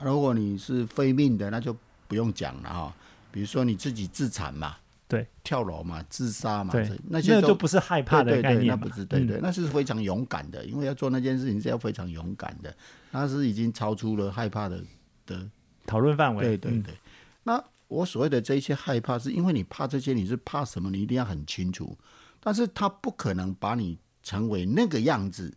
[0.00, 2.94] 如果你是非命的，那就不用讲了哈。
[3.30, 8.86] 比如说你自己自残嘛，对，跳楼嘛，自杀嘛，对，那些就不是害怕的对对对，那概念嘛。
[8.88, 9.40] 不是对对，嗯。
[9.42, 12.74] 那是非常勇敢的，因为要做那件事情是要非常勇敢的，
[13.10, 14.80] 那是已经超出了害怕的
[15.26, 15.46] 的
[15.84, 16.94] 讨论范围，嗯对对对，
[17.42, 20.90] 那我所谓的这一些害怕，是因为你怕这些，你是怕什么？
[20.90, 21.96] 你一定要很清楚。
[22.40, 25.52] 但是他不可能把你成为那个样子，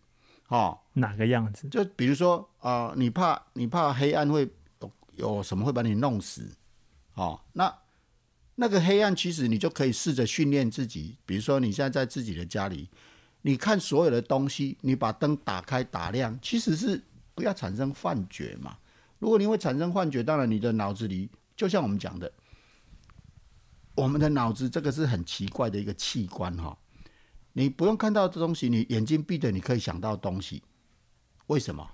[0.47, 1.67] 哦，哪个样子？
[1.69, 6.49] 就比如说啊、呃你怕你怕黑暗会有有什么会把你弄死，
[7.13, 7.73] 哦，那
[8.55, 12.89] 那个黑暗其实你就可以试着训练自己，比如说你现在在自己的家里，
[13.41, 17.01] 你看所有的东西，你把灯打开打亮，其实是
[17.35, 18.77] 不要产生幻觉嘛。
[19.19, 21.29] 如果你会产生幻觉，当然你的脑子里
[21.61, 22.31] 就像我们讲的，
[23.93, 26.75] 我们的脑子这个是很奇怪的一个器官哈、
[27.53, 30.63] 你不用看到这东西，你眼睛闭着你可以想到东西，
[31.45, 31.87] 为什么？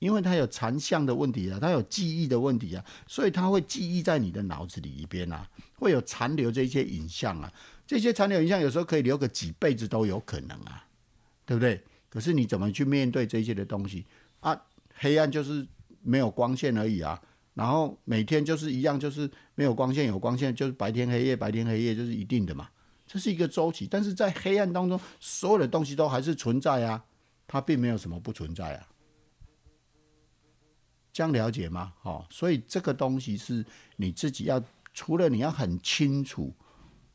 [0.00, 5.48] 因为它有残像的问题啊，它有记忆的问题啊，所以它会记忆在你的脑子里边啊，
[5.78, 7.50] 会有残留这些影像啊，
[7.86, 10.86] 这些残留影像有时候可以留个几辈子都有可能啊，
[11.46, 11.82] 对不对？
[12.10, 14.04] 可是你怎么去面对这些的东西
[14.40, 14.60] 啊？
[14.96, 15.66] 黑暗就是
[16.02, 17.18] 没有光线而已啊，
[17.56, 22.68] 然后每天就是一样，就是没有光线有光线，就是白天黑夜白天黑夜，就是一定的嘛，
[23.06, 23.88] 这是一个周期。
[23.90, 27.02] 但是在黑暗当中，所有的东西都还是存在啊，
[27.46, 28.86] 它并没有什么不存在啊。
[31.14, 31.94] 这样了解吗？
[32.02, 33.64] 哦，所以这个东西是
[33.96, 36.52] 你自己要，除了你要很清楚，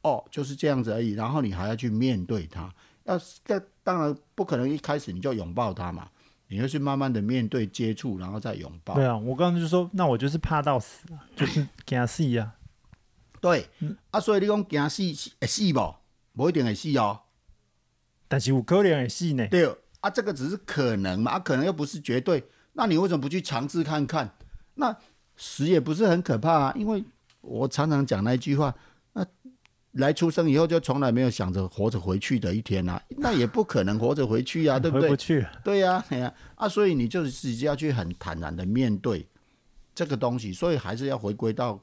[0.01, 2.73] 哦，就是这样子而已，然后你还要去面对它。
[3.03, 6.09] 要这当然不可能一开始你就拥抱它嘛，
[6.51, 8.93] 你要去慢慢的面对接触，然后再拥抱。
[8.93, 12.55] 对啊，我刚刚就说，那我就是怕到死啊，就是 惊死啊。
[13.39, 13.69] 对，
[14.11, 15.95] 啊，所以你讲惊死是会死无？
[16.33, 17.21] 无一定会死哦。
[18.27, 19.47] 但是有可能会死呢。
[19.47, 19.65] 对，
[20.01, 22.43] 啊，这个只是可能嘛，啊，可能又不是绝对。
[22.73, 24.35] 那你为什么不去尝试看看？
[24.73, 24.93] 那
[25.37, 27.01] 死也不是很可怕啊，因为
[27.39, 28.90] 我常常讲那一句话，那
[29.93, 35.21] 来出生以后就从来没有想着活着回去的一天啊， 那也不可能活着回去啊， 对不对回不？
[35.21, 39.27] 去，对呀、哎呀，啊，所以你就是自己要去很坦然的面对
[39.93, 41.77] 这个东西，所以还是要回归到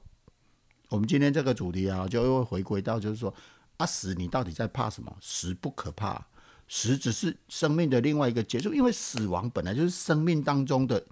[0.89, 3.33] 我们今天这个主题啊，就会回归到就是说，
[3.77, 5.15] 啊，死你到底在怕什么？
[5.21, 6.27] 死不可怕，
[6.67, 11.05] 死只是生命的另外一个结束，因为死亡本来就是生命当中的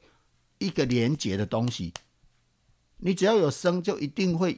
[0.57, 1.93] 一个连结的东西。
[2.99, 4.57] 你只要有生，就一定会，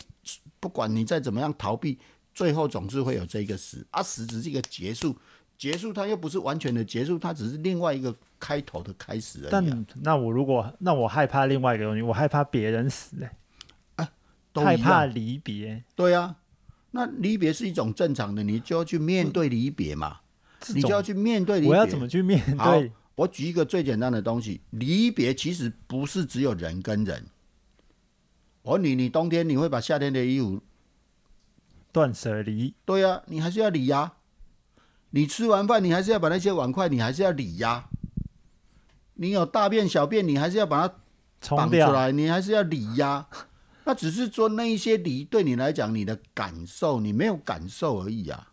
[0.61, 1.99] 不管你再怎么样逃避，
[2.39, 3.85] 最后总是会有这个死。
[3.91, 5.17] 啊，死只是一个结束，
[5.59, 9.49] 结束它又不是完全的结束，它只是另外一个开头的开始而已、啊。
[9.51, 13.17] 但那我如果那我害怕另外一个东西，我害怕别人死、
[13.97, 14.09] 欸，
[14.53, 16.37] 都一样害怕离别，对啊，
[16.93, 20.21] 那离别是一种正常的，你就要去面对离别嘛，
[20.73, 21.71] 你就要去面对离别。
[21.71, 22.93] 我要怎么去面对？
[23.17, 27.27] 我举一个最简单的东西，离别其实不是只有人跟人。
[28.63, 30.63] 我问你，你冬天你会把夏天的衣服？
[31.91, 34.13] 断舍离，对啊，你还是要理呀、
[35.11, 37.89] 你吃完饭，你还是要把那些碗筷，你还是要理呀、
[39.15, 40.95] 你有大便小便，你还是要把它
[41.41, 43.27] 冲掉，绑出来，你还是要理呀、
[43.85, 48.53] 那只是说那一些理对你来讲，你的感受你没有感受而已啊，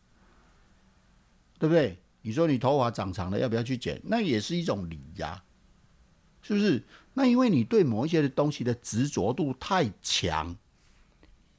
[1.59, 1.99] 对不对？
[2.21, 4.01] 你说你头发长长了，要不要去剪？
[4.05, 5.43] 那也是一种理呀、
[6.41, 6.83] 是不是？
[7.13, 10.55] 那因为你对某一些的东西的执着度太强，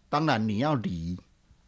[0.08, 1.18] 当然你要理。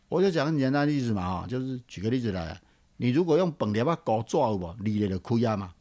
[0.09, 2.61] 我就讲很简单例子嘛，哈，就是举个例子来，
[2.97, 5.75] 你如果用本粒啊搞抓有无，理了就开啊嘛。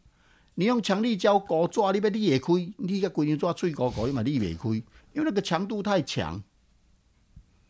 [0.55, 4.69] 你用强力胶勾抓，你要裂会开，你个规张抓脆勾勾，嘛裂袂开，
[5.13, 6.43] 因为那个强度太强。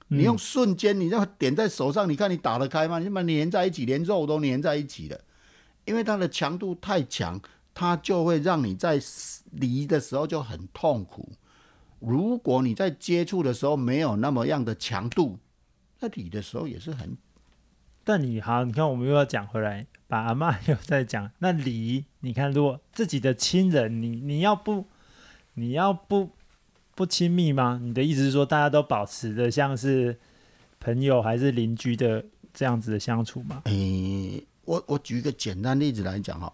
[0.07, 2.97] 你用瞬间，你要点在手上，你看你打得开吗？
[2.97, 5.19] 你把粘在一起，连肉都粘在一起了，
[5.83, 7.37] 因为它的强度太强，
[7.73, 8.99] 它就会让你在
[9.51, 11.29] 离的时候就很痛苦。
[11.99, 15.37] 如果你在接触的时候没有那么样的强度，
[15.99, 17.17] 那理的时候也是很。
[18.03, 22.05] 但你好，你看我们又要讲回来，把阿妈又在讲 那理。
[22.21, 24.87] 你看，如果自己的亲人，你你要不
[25.55, 26.31] 你要不
[26.95, 27.79] 不亲密吗？
[27.83, 30.17] 你的意思是说，大家都保持的像是
[30.79, 33.61] 朋友还是邻居的这样子的相处吗？
[33.65, 36.53] 诶，我我举一个简单例子来讲哈，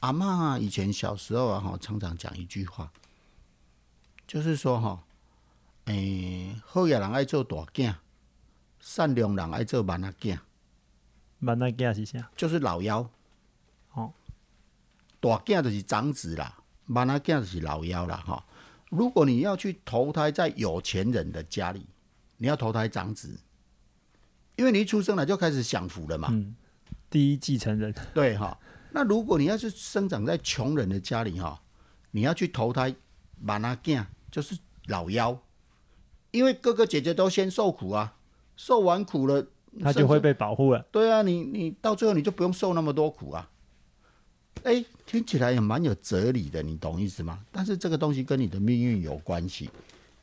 [0.00, 2.90] 阿妈以前小时候啊哈，常常讲一句话。
[4.26, 5.04] 就是说哈，
[5.84, 7.94] 诶，后野人爱做大囝，
[8.84, 10.38] 善良人爱做万阿囝。
[11.40, 12.30] 万阿囝是啥？
[12.36, 13.08] 就是老幺。
[13.94, 14.12] 哦，
[15.20, 18.22] 大囝就是长子啦，万阿囝就是老幺啦。
[18.26, 18.44] 哈，
[18.90, 21.86] 如果你要去投胎在有钱人的家里，
[22.36, 23.40] 你要投胎长子，
[24.56, 26.28] 因为你一出生来就开始享福了嘛。
[26.30, 26.54] 嗯。
[27.08, 27.94] 第一继承人。
[28.12, 28.58] 对哈，
[28.90, 31.58] 那如果你要是生长在穷人的家里哈，
[32.10, 32.94] 你要去投胎
[33.40, 34.04] 慢仔囝。
[34.30, 35.40] 就是老幺，
[36.32, 38.16] 因为哥哥姐姐都先受苦啊，
[38.56, 39.46] 受完苦了，
[39.80, 40.80] 他就会被保护了。
[40.90, 43.50] 对啊，你你到最后你就不用受那么多苦啊。
[44.62, 47.44] 哎，听起来也蛮有哲理的，你懂意思吗？
[47.50, 49.68] 但是这个东西跟你的命运有关系，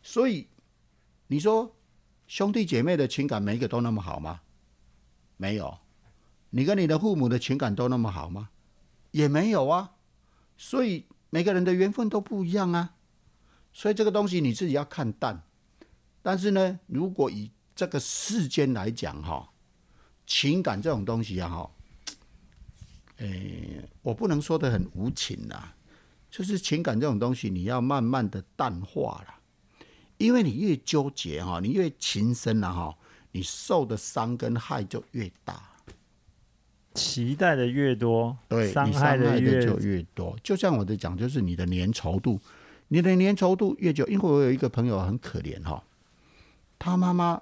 [0.01, 0.47] 所以
[1.27, 1.75] 你说
[2.27, 4.41] 兄弟姐妹的情感每一个都那么好吗？
[5.37, 5.77] 没有。
[6.49, 8.49] 你跟你的父母的情感都那么好吗？
[9.11, 9.91] 也没有啊。
[10.57, 12.95] 所以每个人的缘分都不一样啊。
[13.73, 15.43] 所以这个东西你自己要看淡，
[16.21, 19.49] 但是呢，如果以这个世间来讲哈，
[20.25, 21.71] 情感这种东西啊哈，
[23.17, 25.73] 诶，我不能说的很无情呐，
[26.29, 29.35] 就是情感这种东西，你要慢慢的淡化了，
[30.17, 32.95] 因为你越纠结哈，你越情深了哈，
[33.31, 35.61] 你受的伤跟害就越大，
[36.93, 40.37] 期待的越多，对，伤害的就越多。
[40.43, 42.39] 就像我在讲，就是你的粘稠度。
[42.93, 45.81] 你的粘稠度越久，因为我有一个朋友很可怜哈，
[46.77, 47.41] 他妈妈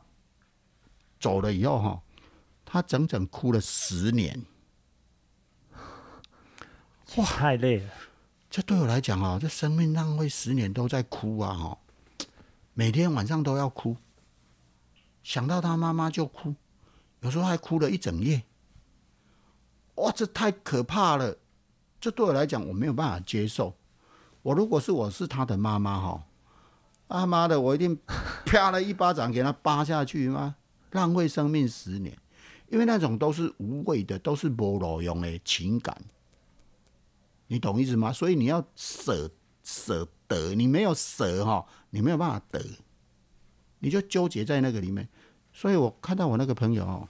[1.19, 2.01] 走了以后哈，
[2.65, 4.45] 他整整哭了十年，
[7.17, 7.89] 哇，太累了。
[8.49, 11.77] 这对我来讲啊，这生命浪费十年都在哭啊哈，
[12.73, 13.97] 每天晚上都要哭，
[15.21, 16.55] 想到他妈妈就哭，
[17.19, 18.43] 有时候还哭了一整夜。
[19.95, 21.37] 哇，这太可怕了，
[21.99, 23.75] 这对我来讲我没有办法接受。
[24.41, 26.23] 我如果是我是他的妈妈哈，
[27.09, 27.99] 他妈的，我一定
[28.45, 30.55] 啪了一巴掌给他扒下去吗？
[30.91, 32.17] 浪费生命十年，
[32.69, 35.95] 因为那种都是无谓的，都是无路用的情感，
[37.47, 38.11] 你懂意思吗？
[38.11, 39.29] 所以你要舍
[39.63, 42.63] 舍得，你没有舍哈，你没有办法得，
[43.79, 45.07] 你就纠结在那个里面。
[45.51, 47.07] 所以我看到我那个朋友哦，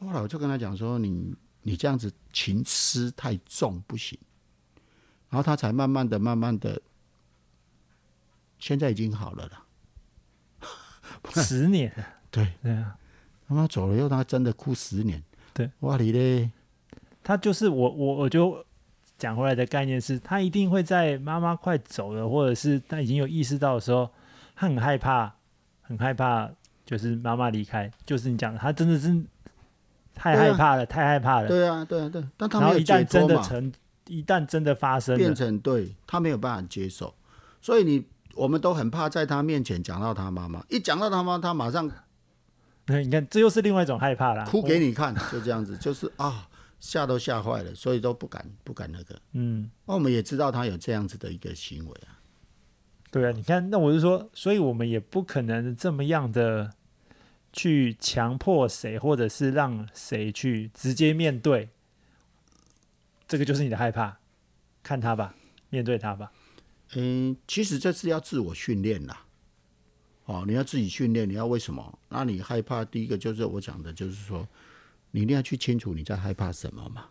[0.00, 4.18] 后来我就跟他讲说，你你这样子情痴太重，不行。
[5.30, 6.80] 然后他才慢慢的、慢慢的，
[8.60, 9.66] 现在已经好了了。
[11.42, 11.92] 十年，
[12.34, 12.96] 对对啊，
[13.46, 15.22] 妈妈走了以后，他真的哭十年。
[15.52, 16.50] 对，哇你嘞，
[17.22, 18.64] 他就是我，我我就
[19.16, 24.10] 讲回来的概念是，他一定会在妈妈快走了，或者是他已经有意识到的时候，
[24.56, 25.32] 他很害怕，
[25.82, 26.50] 很害怕，
[26.84, 27.90] 就是妈妈离开。
[28.04, 29.24] 就是你讲的，他真的是
[30.14, 31.48] 太害怕了，太害怕了。
[31.48, 32.24] 对啊，对啊，对。
[32.36, 33.72] 但他没有一旦真的成。
[34.06, 37.14] 一旦真的发生，变成对他没有办法接受，
[37.62, 41.90] 所以你我们都很怕在他面前讲到他妈妈，一讲到他妈，他马上，
[42.86, 52.20] 你看这又是另外一种害怕啦，哭给你看，就这样子，就是啊，吓都吓坏了，所以都不敢不敢那个，嗯，那我们也知道他有这样子的一个行为啊，
[53.10, 56.72] 对啊，你看，那我是说，所以我们也不可能这么样的
[57.52, 61.70] 去强迫谁，或者是让谁去直接面对。
[63.26, 64.18] 这个就是你的害怕，
[64.82, 65.34] 看他吧，
[65.70, 66.30] 面对他吧。
[66.96, 69.23] 嗯，其实这是要自我训练啦。
[70.26, 71.98] 哦，你要自己训练，你要为什么？
[72.08, 74.46] 那你害怕，第一个就是我讲的，就是说，
[75.10, 77.04] 你一定要去清楚你在害怕什么嘛。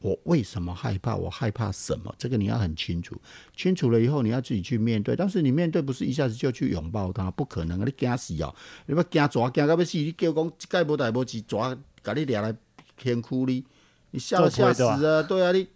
[0.00, 1.16] 我为什么害怕？
[1.16, 2.14] 我害怕什么？
[2.16, 3.20] 这个你要很清楚。
[3.56, 5.16] 清楚了以后，你要自己去面对。
[5.16, 7.84] 但是你面对不是一下子就去拥抱他，不可能啊！
[7.84, 8.54] 你惊死哦！
[8.86, 12.56] 你要惊抓，惊到要死，你叫讲一概无代无志抓，把你抓来
[12.96, 13.64] 天哭你。
[14.12, 15.20] 你吓都吓死啊！
[15.24, 15.66] 对啊，你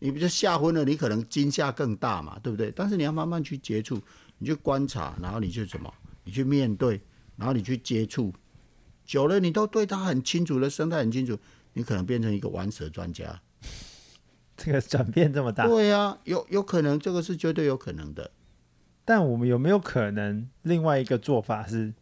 [0.00, 0.84] 你不就吓昏了？
[0.84, 2.70] 你可能惊吓更大嘛，对不对？
[2.76, 3.98] 但是你要慢慢去接触，
[4.36, 5.90] 你去观察，然后你就什么？
[6.30, 7.00] 你去面对，
[7.34, 8.32] 然后你去接触，
[9.04, 11.36] 久了你都对他很清楚的生态很清楚，
[11.72, 13.42] 你可能变成一个玩蛇专家。
[14.56, 15.66] 这个转变这么大。
[15.66, 18.30] 对呀、有有可能，这个是绝对有可能的。
[19.04, 21.94] 但我们有没有可能另外一个做法是，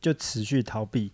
[0.00, 1.10] 就持续逃避？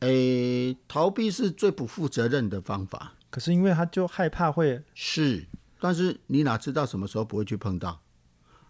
[0.00, 5.46] 诶，逃避是最不负责任的方法，可是因为他就害怕会，是，
[5.80, 8.02] 但是你哪知道什么时候不会去碰到？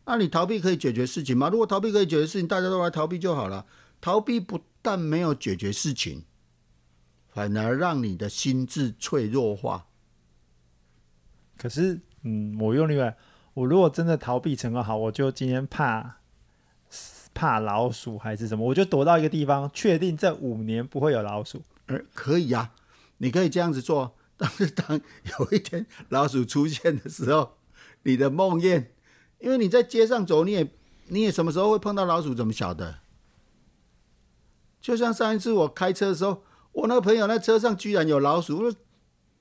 [0.07, 1.49] 那你逃避可以解决事情吗？
[1.49, 3.67] 如果逃避可以解决事情，大家都来逃避就好了。
[4.01, 6.25] 逃避不但没有解决事情，
[7.33, 9.87] 反而让你的心智脆弱化。
[11.57, 13.17] 可是嗯，我用另外，
[13.55, 16.17] 我如果真的逃避成功，好，我就今天怕
[17.33, 21.63] 怕老鼠还是什么，我就躲到一个地方，确定这五年不会有老鼠。
[21.87, 22.73] 呃，可以呀、
[23.19, 24.17] 你可以这样子做。
[24.37, 25.01] 但是 当
[25.39, 27.57] 有一天老鼠出现的时候，
[28.03, 28.87] 你的梦魇，
[29.45, 30.73] 因为你在街上走，你也
[31.09, 33.01] 你也什么时候会碰到老鼠，怎么晓得？
[34.81, 36.43] 就像上一次我开车的时候，
[36.73, 38.75] 我那个朋友那车上居然有老鼠，我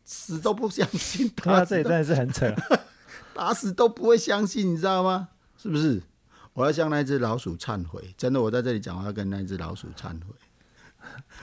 [0.03, 2.53] 死都不相信，对啊，打死都这也真的是很扯。
[3.33, 5.29] 打死都不会相信，你知道吗？
[5.57, 6.03] 是不是？
[6.51, 10.35] 我要向那只老鼠忏悔，真的，我在这里讲，话要跟那只老鼠忏悔。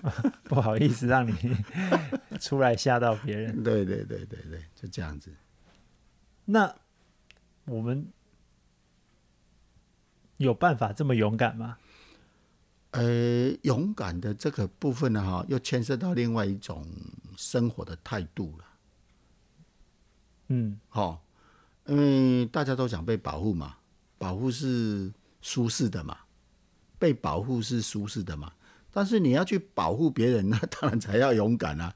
[0.44, 1.34] 不好意思让你
[2.40, 3.62] 出来吓到别人。
[3.62, 5.30] 对对对对对，就这样子。
[6.44, 6.74] 那
[7.66, 8.06] 我们
[10.40, 11.76] 有办法这么勇敢吗？
[12.92, 16.84] 呃，勇敢的这个部分呢，哈，又牵涉到另外一种
[17.36, 18.64] 生活的态度了，
[20.48, 21.22] 嗯，好，
[21.86, 23.76] 因为大家都想被保护嘛，
[24.16, 25.12] 保护是
[25.42, 26.16] 舒适的嘛，
[26.98, 28.50] 被保护是舒适的嘛，
[28.90, 31.94] 但是你要去保护别人，那 当然才要勇敢啊，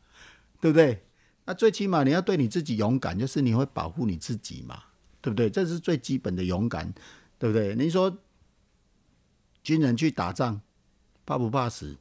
[0.60, 1.06] 对不对？
[1.46, 4.84] 那最起码你要对你自己勇敢，就是你会保护你自己嘛，
[5.22, 5.48] 对不对？
[5.48, 6.94] 这是最基本的勇敢，
[7.38, 7.74] 对不对？
[7.74, 8.16] 你说
[9.64, 10.60] 军人去打仗，
[11.26, 11.96] 怕不怕死？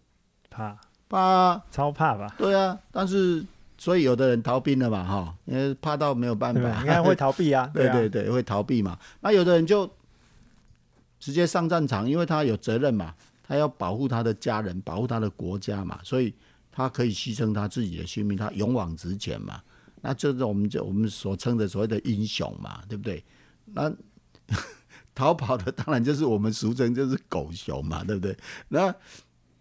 [0.51, 0.77] 怕，
[1.09, 2.35] 怕啊，超怕吧？
[2.37, 3.43] 对啊，但是
[3.77, 6.53] 所以有的人逃兵了嘛，哈，因为怕到没有办？
[6.53, 7.65] 法，应该会逃避啊。
[7.73, 8.99] 对啊，对对，会逃避嘛。
[9.21, 9.89] 那有的人就
[11.19, 16.33] 直接上战场，因为他有责任嘛，他要保护他的家人，保护他的国家嘛，所以
[16.71, 19.61] 他可以牺牲他自己的性命，他勇往直前嘛。
[20.01, 23.23] 那这是我们就我们所称的所谓的英雄嘛，对不对？
[23.65, 23.89] 那
[25.15, 28.35] 逃跑的当然就是我们俗称就是狗熊嘛，对不对？
[28.69, 28.93] 那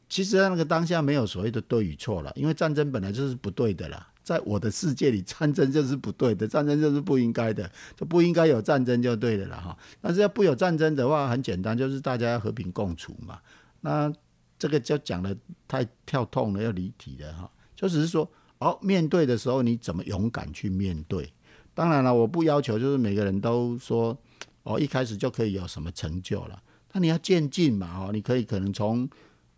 [0.09, 4.09] 其实那个当下没有所谓的对与错了，因为战争本来就是不对的啦。
[4.23, 9.77] 在我的世界里，战争就是不对的，战争就是不应该的，就不应该有战争就对的了哈。
[10.01, 13.41] 但是要不有战争的话，很简单，就是大家要和平共处嘛。
[13.81, 14.13] 那
[14.59, 15.37] 这个就讲的
[15.67, 17.51] 太跳痛了，要离题了哈。
[17.75, 21.33] 就只是说，哦，面对的时候你怎么勇敢去面对？
[21.75, 24.17] 当然了，我不要求就是每个人都说，
[24.63, 26.63] 哦，一开始就可以有什么成就了。
[26.93, 29.09] 那你要渐进嘛，哦，你可以可能从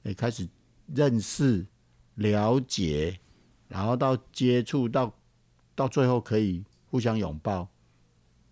[0.05, 0.49] 诶开始
[0.95, 1.67] 认识、
[2.15, 3.19] 了解，
[3.69, 5.15] 然后到接触，到
[5.75, 7.69] 到最后可以互相拥抱，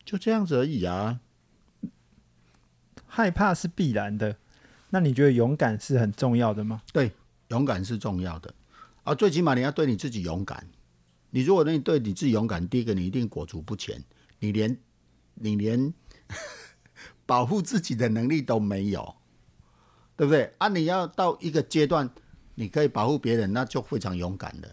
[0.04, 1.20] 就这样子而已啊。
[3.06, 4.36] 害怕是必然的。
[4.90, 6.82] 那你觉得勇敢是很重要的吗？
[6.92, 7.12] 对，
[7.48, 8.54] 勇敢是重要的
[9.04, 10.66] 啊，最起码你要对你自己勇敢。
[11.30, 14.02] 你如果你对你自己勇敢，第一个你一定裹足不前，
[14.38, 14.76] 你连
[15.34, 15.92] 你连
[17.26, 19.14] 保护自己的能力都没有，
[20.16, 20.52] 对不对？
[20.58, 22.08] 啊，你要到一个阶段，
[22.54, 24.68] 你可以保护别人，那就非常勇敢了。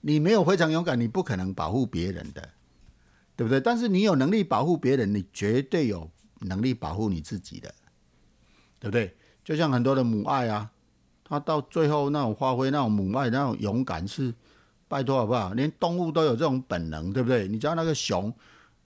[0.00, 2.46] 你没有非常勇敢，你不可能保护别人的，
[3.36, 3.60] 对不对？
[3.60, 7.74] 但是你有能力保护别人，你绝对有能力保护你自己的，
[8.78, 9.16] 对不对？
[9.42, 10.70] 就像很多的母爱啊，
[11.24, 14.34] 他到最后那种发挥那种母爱那种勇敢是，
[14.88, 15.54] 拜托好不好？
[15.54, 17.48] 连动物都有这种本能，对不对？
[17.48, 18.30] 你知道那个熊，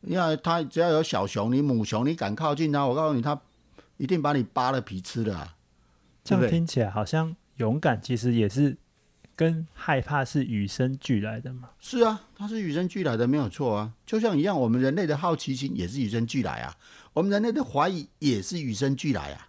[0.01, 3.40] 你看它只要有小熊，你母熊你敢靠近它，我告诉你，它
[3.96, 5.57] 一定把你扒了皮吃了、
[6.22, 8.76] 这样听起来好像勇敢其实也是
[9.34, 11.70] 跟害怕是与生俱来的嘛。
[11.78, 13.92] 是啊，它是与生俱来的，没有错啊。
[14.07, 16.74] 就像一样，我们人类的好奇心也是与生俱来啊，
[17.12, 19.49] 我们人类的怀疑也是与生俱来啊。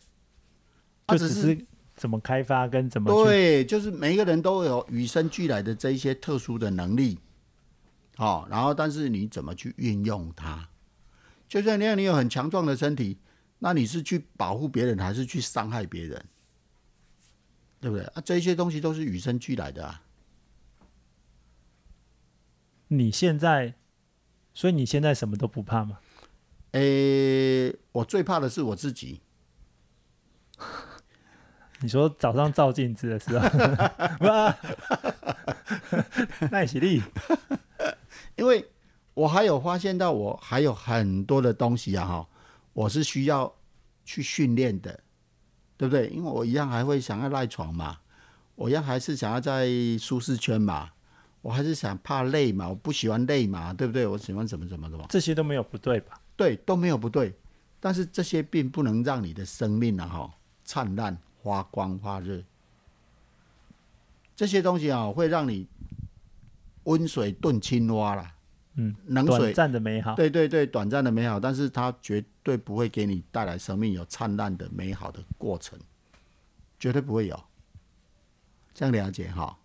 [1.08, 7.18] 啊，只是是怎么开发跟怎么对，就是每一个人都有与生俱来的这一些特殊的能力，
[8.20, 10.68] 哦，然后但是你怎么去运用它？
[11.48, 13.18] 就像你看，你有很强壮的身体，
[13.60, 16.26] 那你是去保护别人，还是去伤害别人？
[17.80, 18.06] 对不对？
[18.08, 20.04] 啊，这些东西都是与生俱来的啊。
[22.90, 23.76] 你现在，
[24.54, 26.00] 所以你现在什么都不怕吗？
[26.72, 29.22] 诶，我最怕的是我自己。
[31.82, 33.48] 你说早上照镜子的时候，
[34.28, 34.54] 哇，
[36.52, 37.02] 那喜力，
[38.40, 38.66] 因为
[39.14, 42.28] 我还有发现到，我还有很多的东西啊，哈，
[42.72, 43.54] 我是需要
[44.06, 44.98] 去训练的，
[45.76, 46.08] 对不对？
[46.08, 48.00] 因为我一样还会想要赖床嘛，
[48.56, 49.68] 我一样还是想要在
[50.00, 50.90] 舒适圈嘛，
[51.42, 54.08] 我还是想怕累嘛，我不喜欢累嘛，对不对？
[54.08, 56.18] 我喜欢怎么怎么怎么，这些都没有不对吧？
[56.38, 57.36] 对，都没有不对。
[57.82, 60.34] 但是这些并不能让你的生命啊哈
[60.64, 62.42] 灿烂发光发热。
[64.34, 65.68] 这些东西啊，会让你
[66.90, 68.36] 温水炖青蛙啦，
[68.74, 70.16] 嗯，冷水短水暂的美好。
[70.16, 75.78] 对对对，短暂的美好，但是它绝对不会给你带来生命有灿烂的美好的过程，
[76.80, 77.40] 绝对不会有。
[78.74, 79.60] 这样了解哈，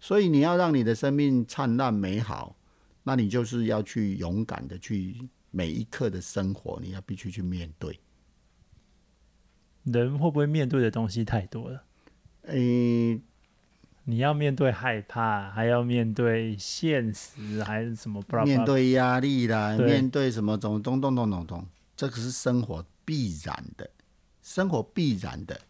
[0.00, 2.56] 所以你要让你的生命灿烂美好，
[3.04, 5.16] 那你就是要去勇敢的去
[5.50, 7.98] 每一刻的生活，你要必须去面对。
[9.84, 11.84] 人会不会面对的东西太多了？
[12.42, 13.20] 诶、
[14.04, 18.20] 你要面对害怕，还要面对现实，还是什么？
[18.22, 23.88] 不面对压力啦，对面对什么种咚咚咚咚咚，这个是生活必然的，
[24.42, 25.60] 生活必然的。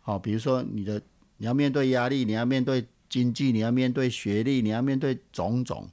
[0.00, 1.00] 好、比如说你的
[1.38, 5.88] 你要面对压力，你要面对经济，你要面对学历，你要面对种种，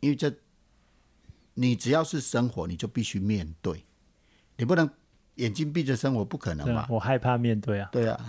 [0.00, 0.32] 因为这
[1.54, 3.84] 你只要是生活，你就必须面对，
[4.56, 4.88] 你不能
[5.38, 6.86] 眼睛闭着生活，不可能嘛。
[6.88, 7.88] 我害怕面对啊。
[7.90, 8.20] 对啊，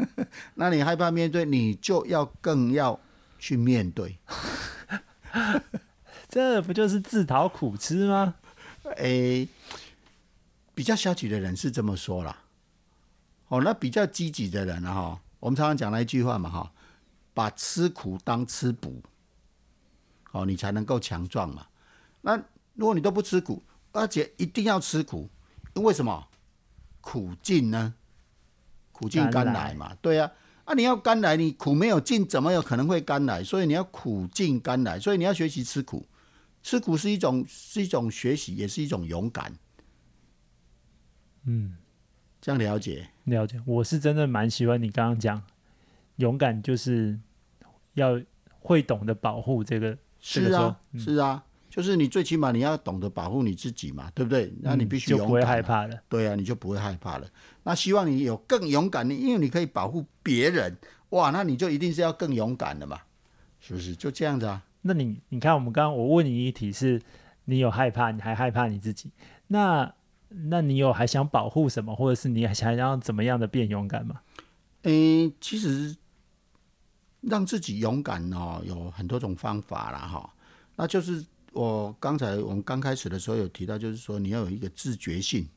[0.54, 2.98] 那你害怕面对，你就要更要
[3.38, 4.16] 去面对。
[6.28, 8.34] 这不就是自讨苦吃吗？
[8.96, 9.48] 诶、
[10.74, 12.44] 比较消极的人是这么说啦。
[13.48, 16.72] 哦，那比较积极的人啊，哈，我们常常讲那一句话嘛，哈，
[17.32, 19.02] 把吃苦当吃补，
[20.32, 21.66] 哦，你才能够强壮嘛。
[22.20, 22.36] 那
[22.74, 23.62] 如果你都不吃苦，
[23.92, 25.30] 而且一定要吃苦，
[25.74, 26.28] 因为什么？
[27.08, 27.94] 苦尽呢？
[28.92, 30.30] 苦尽甘来嘛，对啊。
[30.66, 33.42] 啊，你要甘来，你苦没有尽，怎么有可能会甘来？
[33.42, 36.06] 所以你要苦尽甘来，所以你要学习吃苦。
[36.62, 39.50] 吃苦是一种是一种学习，也是一种勇敢。
[41.44, 41.78] 嗯，
[42.42, 43.08] 这样了解？
[43.24, 43.58] 了解。
[43.64, 45.42] 我是真的蛮喜欢你刚刚讲，
[46.16, 47.18] 勇敢就是
[47.94, 48.20] 要
[48.60, 49.96] 会懂得保护这个。
[50.20, 54.52] 这是个啊，是啊，就是你最起码你要懂得保护你自己嘛，对不对？
[54.62, 55.96] 那你必须嗯就不会、害怕了。
[56.08, 57.26] 对啊，你就不会害怕了。
[57.62, 60.76] 那希望你有更勇敢的，因为你可以保护别人，
[61.10, 63.00] 哇，那你就一定是要更勇敢的嘛，
[63.60, 63.94] 是不是？
[63.94, 64.64] 就这样子啊。
[64.82, 67.00] 那你你看，我们刚刚我问你一题是，
[67.44, 69.10] 你有害怕，你还害怕你自己，
[69.48, 69.92] 那
[70.28, 74.20] 那你有还想保护什么，或者是你还想要怎么样的变勇敢吗？
[74.82, 75.94] 诶、其实
[77.20, 80.32] 让自己勇敢哦，有很多种方法啦，哈。
[80.76, 85.48] 那就是我刚才我们刚开始的时候有提到，就是说你要有一个自觉性，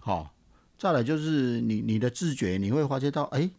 [0.00, 0.34] 好。
[0.78, 3.50] 再来就是你你的自觉，你会发觉到，哎、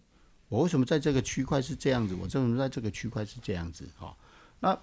[0.49, 2.15] 我为什么在这个区块是这样子？
[2.15, 3.87] 我为什么在这个区块是这样子？
[3.95, 4.17] 哈。
[4.59, 4.73] 那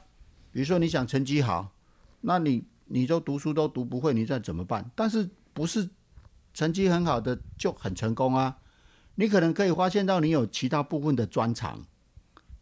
[0.52, 1.72] 比如说你想成绩好，
[2.20, 4.88] 那你你都读书都读不会，你再怎么办？
[4.94, 5.90] 但是不是
[6.54, 8.58] 成绩很好的就很成功啊？
[9.16, 11.84] 你可能可以发现到你有其他部分的专长，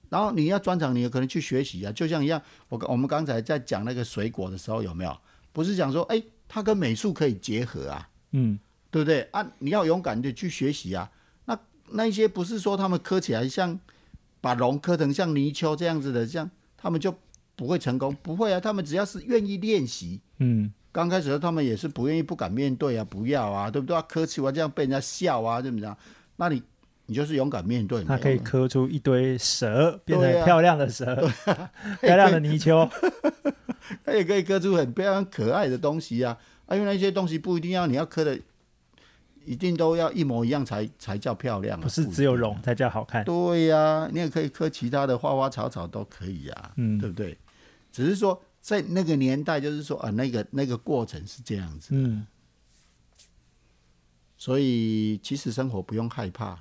[0.08, 1.92] 然后你要专长，你有可能去学习啊。
[1.92, 5.16] 就像一样，我我们刚才在讲那个水果的时候，有没有？
[5.52, 8.58] 不是讲说，哎、它跟美术可以结合啊，嗯，
[8.90, 9.46] 对不对啊？
[9.58, 11.10] 你要勇敢的去学习啊。
[11.46, 11.58] 那
[11.90, 13.78] 那一些不是说他们磕起来像
[14.40, 17.14] 把龙磕成像泥鳅这样子的，这样他们就
[17.54, 18.60] 不会成功，不会啊。
[18.60, 23.96] 他们只要是愿意练习，嗯，刚开始他们也是不愿意、不敢面对啊，不要啊，对不对？
[23.96, 25.96] 啊，磕起来这样被人家笑啊，怎么样？
[26.36, 26.62] 那你
[27.06, 28.04] 你就是勇敢面对。
[28.04, 31.14] 它可以勇敢刻出一堆蛇，变成漂亮的蛇，
[32.00, 32.88] 漂亮的泥鳅。
[34.04, 36.36] 它也可以刻出很漂亮、可爱的东西啊。
[36.66, 38.36] 啊，因为那些东西不一定要你要刻的，
[39.44, 43.24] 一定都要一模一样才才叫漂亮、啊，不是只有龙才叫好看。
[43.24, 47.38] 对呀、你也可以刻其他的花花草草都可以呀、嗯对不对？
[47.92, 52.26] 只是说在那个年代，就是说啊，那个那个过程是这样子，嗯，
[54.36, 56.58] 所以其实生活不用害怕，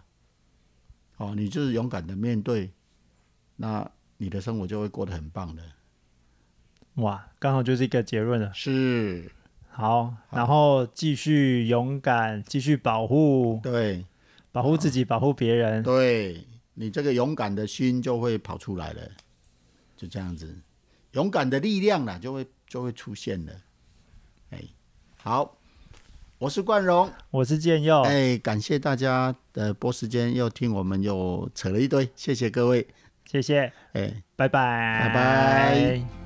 [1.18, 2.72] 哦，你就是勇敢的面对，
[3.55, 5.63] 那你的生活就会过得很棒的。
[6.95, 8.53] 哇，刚好就是一个结论了。
[8.53, 9.32] 是，
[9.70, 14.05] 好，然后继续勇敢，继续保护，对
[14.51, 15.84] 保护自己，保护别人。
[15.84, 19.01] 对，你这个勇敢的心就会跑出来了，
[19.97, 20.61] 就这样子，
[21.11, 23.53] 勇敢的力量啦，就会就会出现了。
[24.51, 24.63] 哎，
[25.18, 25.57] 好，
[26.38, 27.09] 我是冠荣。
[27.31, 32.86] 我是建佑，哎，感谢大家的播时间，又听我们又扯了一堆，谢谢各位。
[33.25, 36.24] 谢谢，哎，拜拜，拜拜。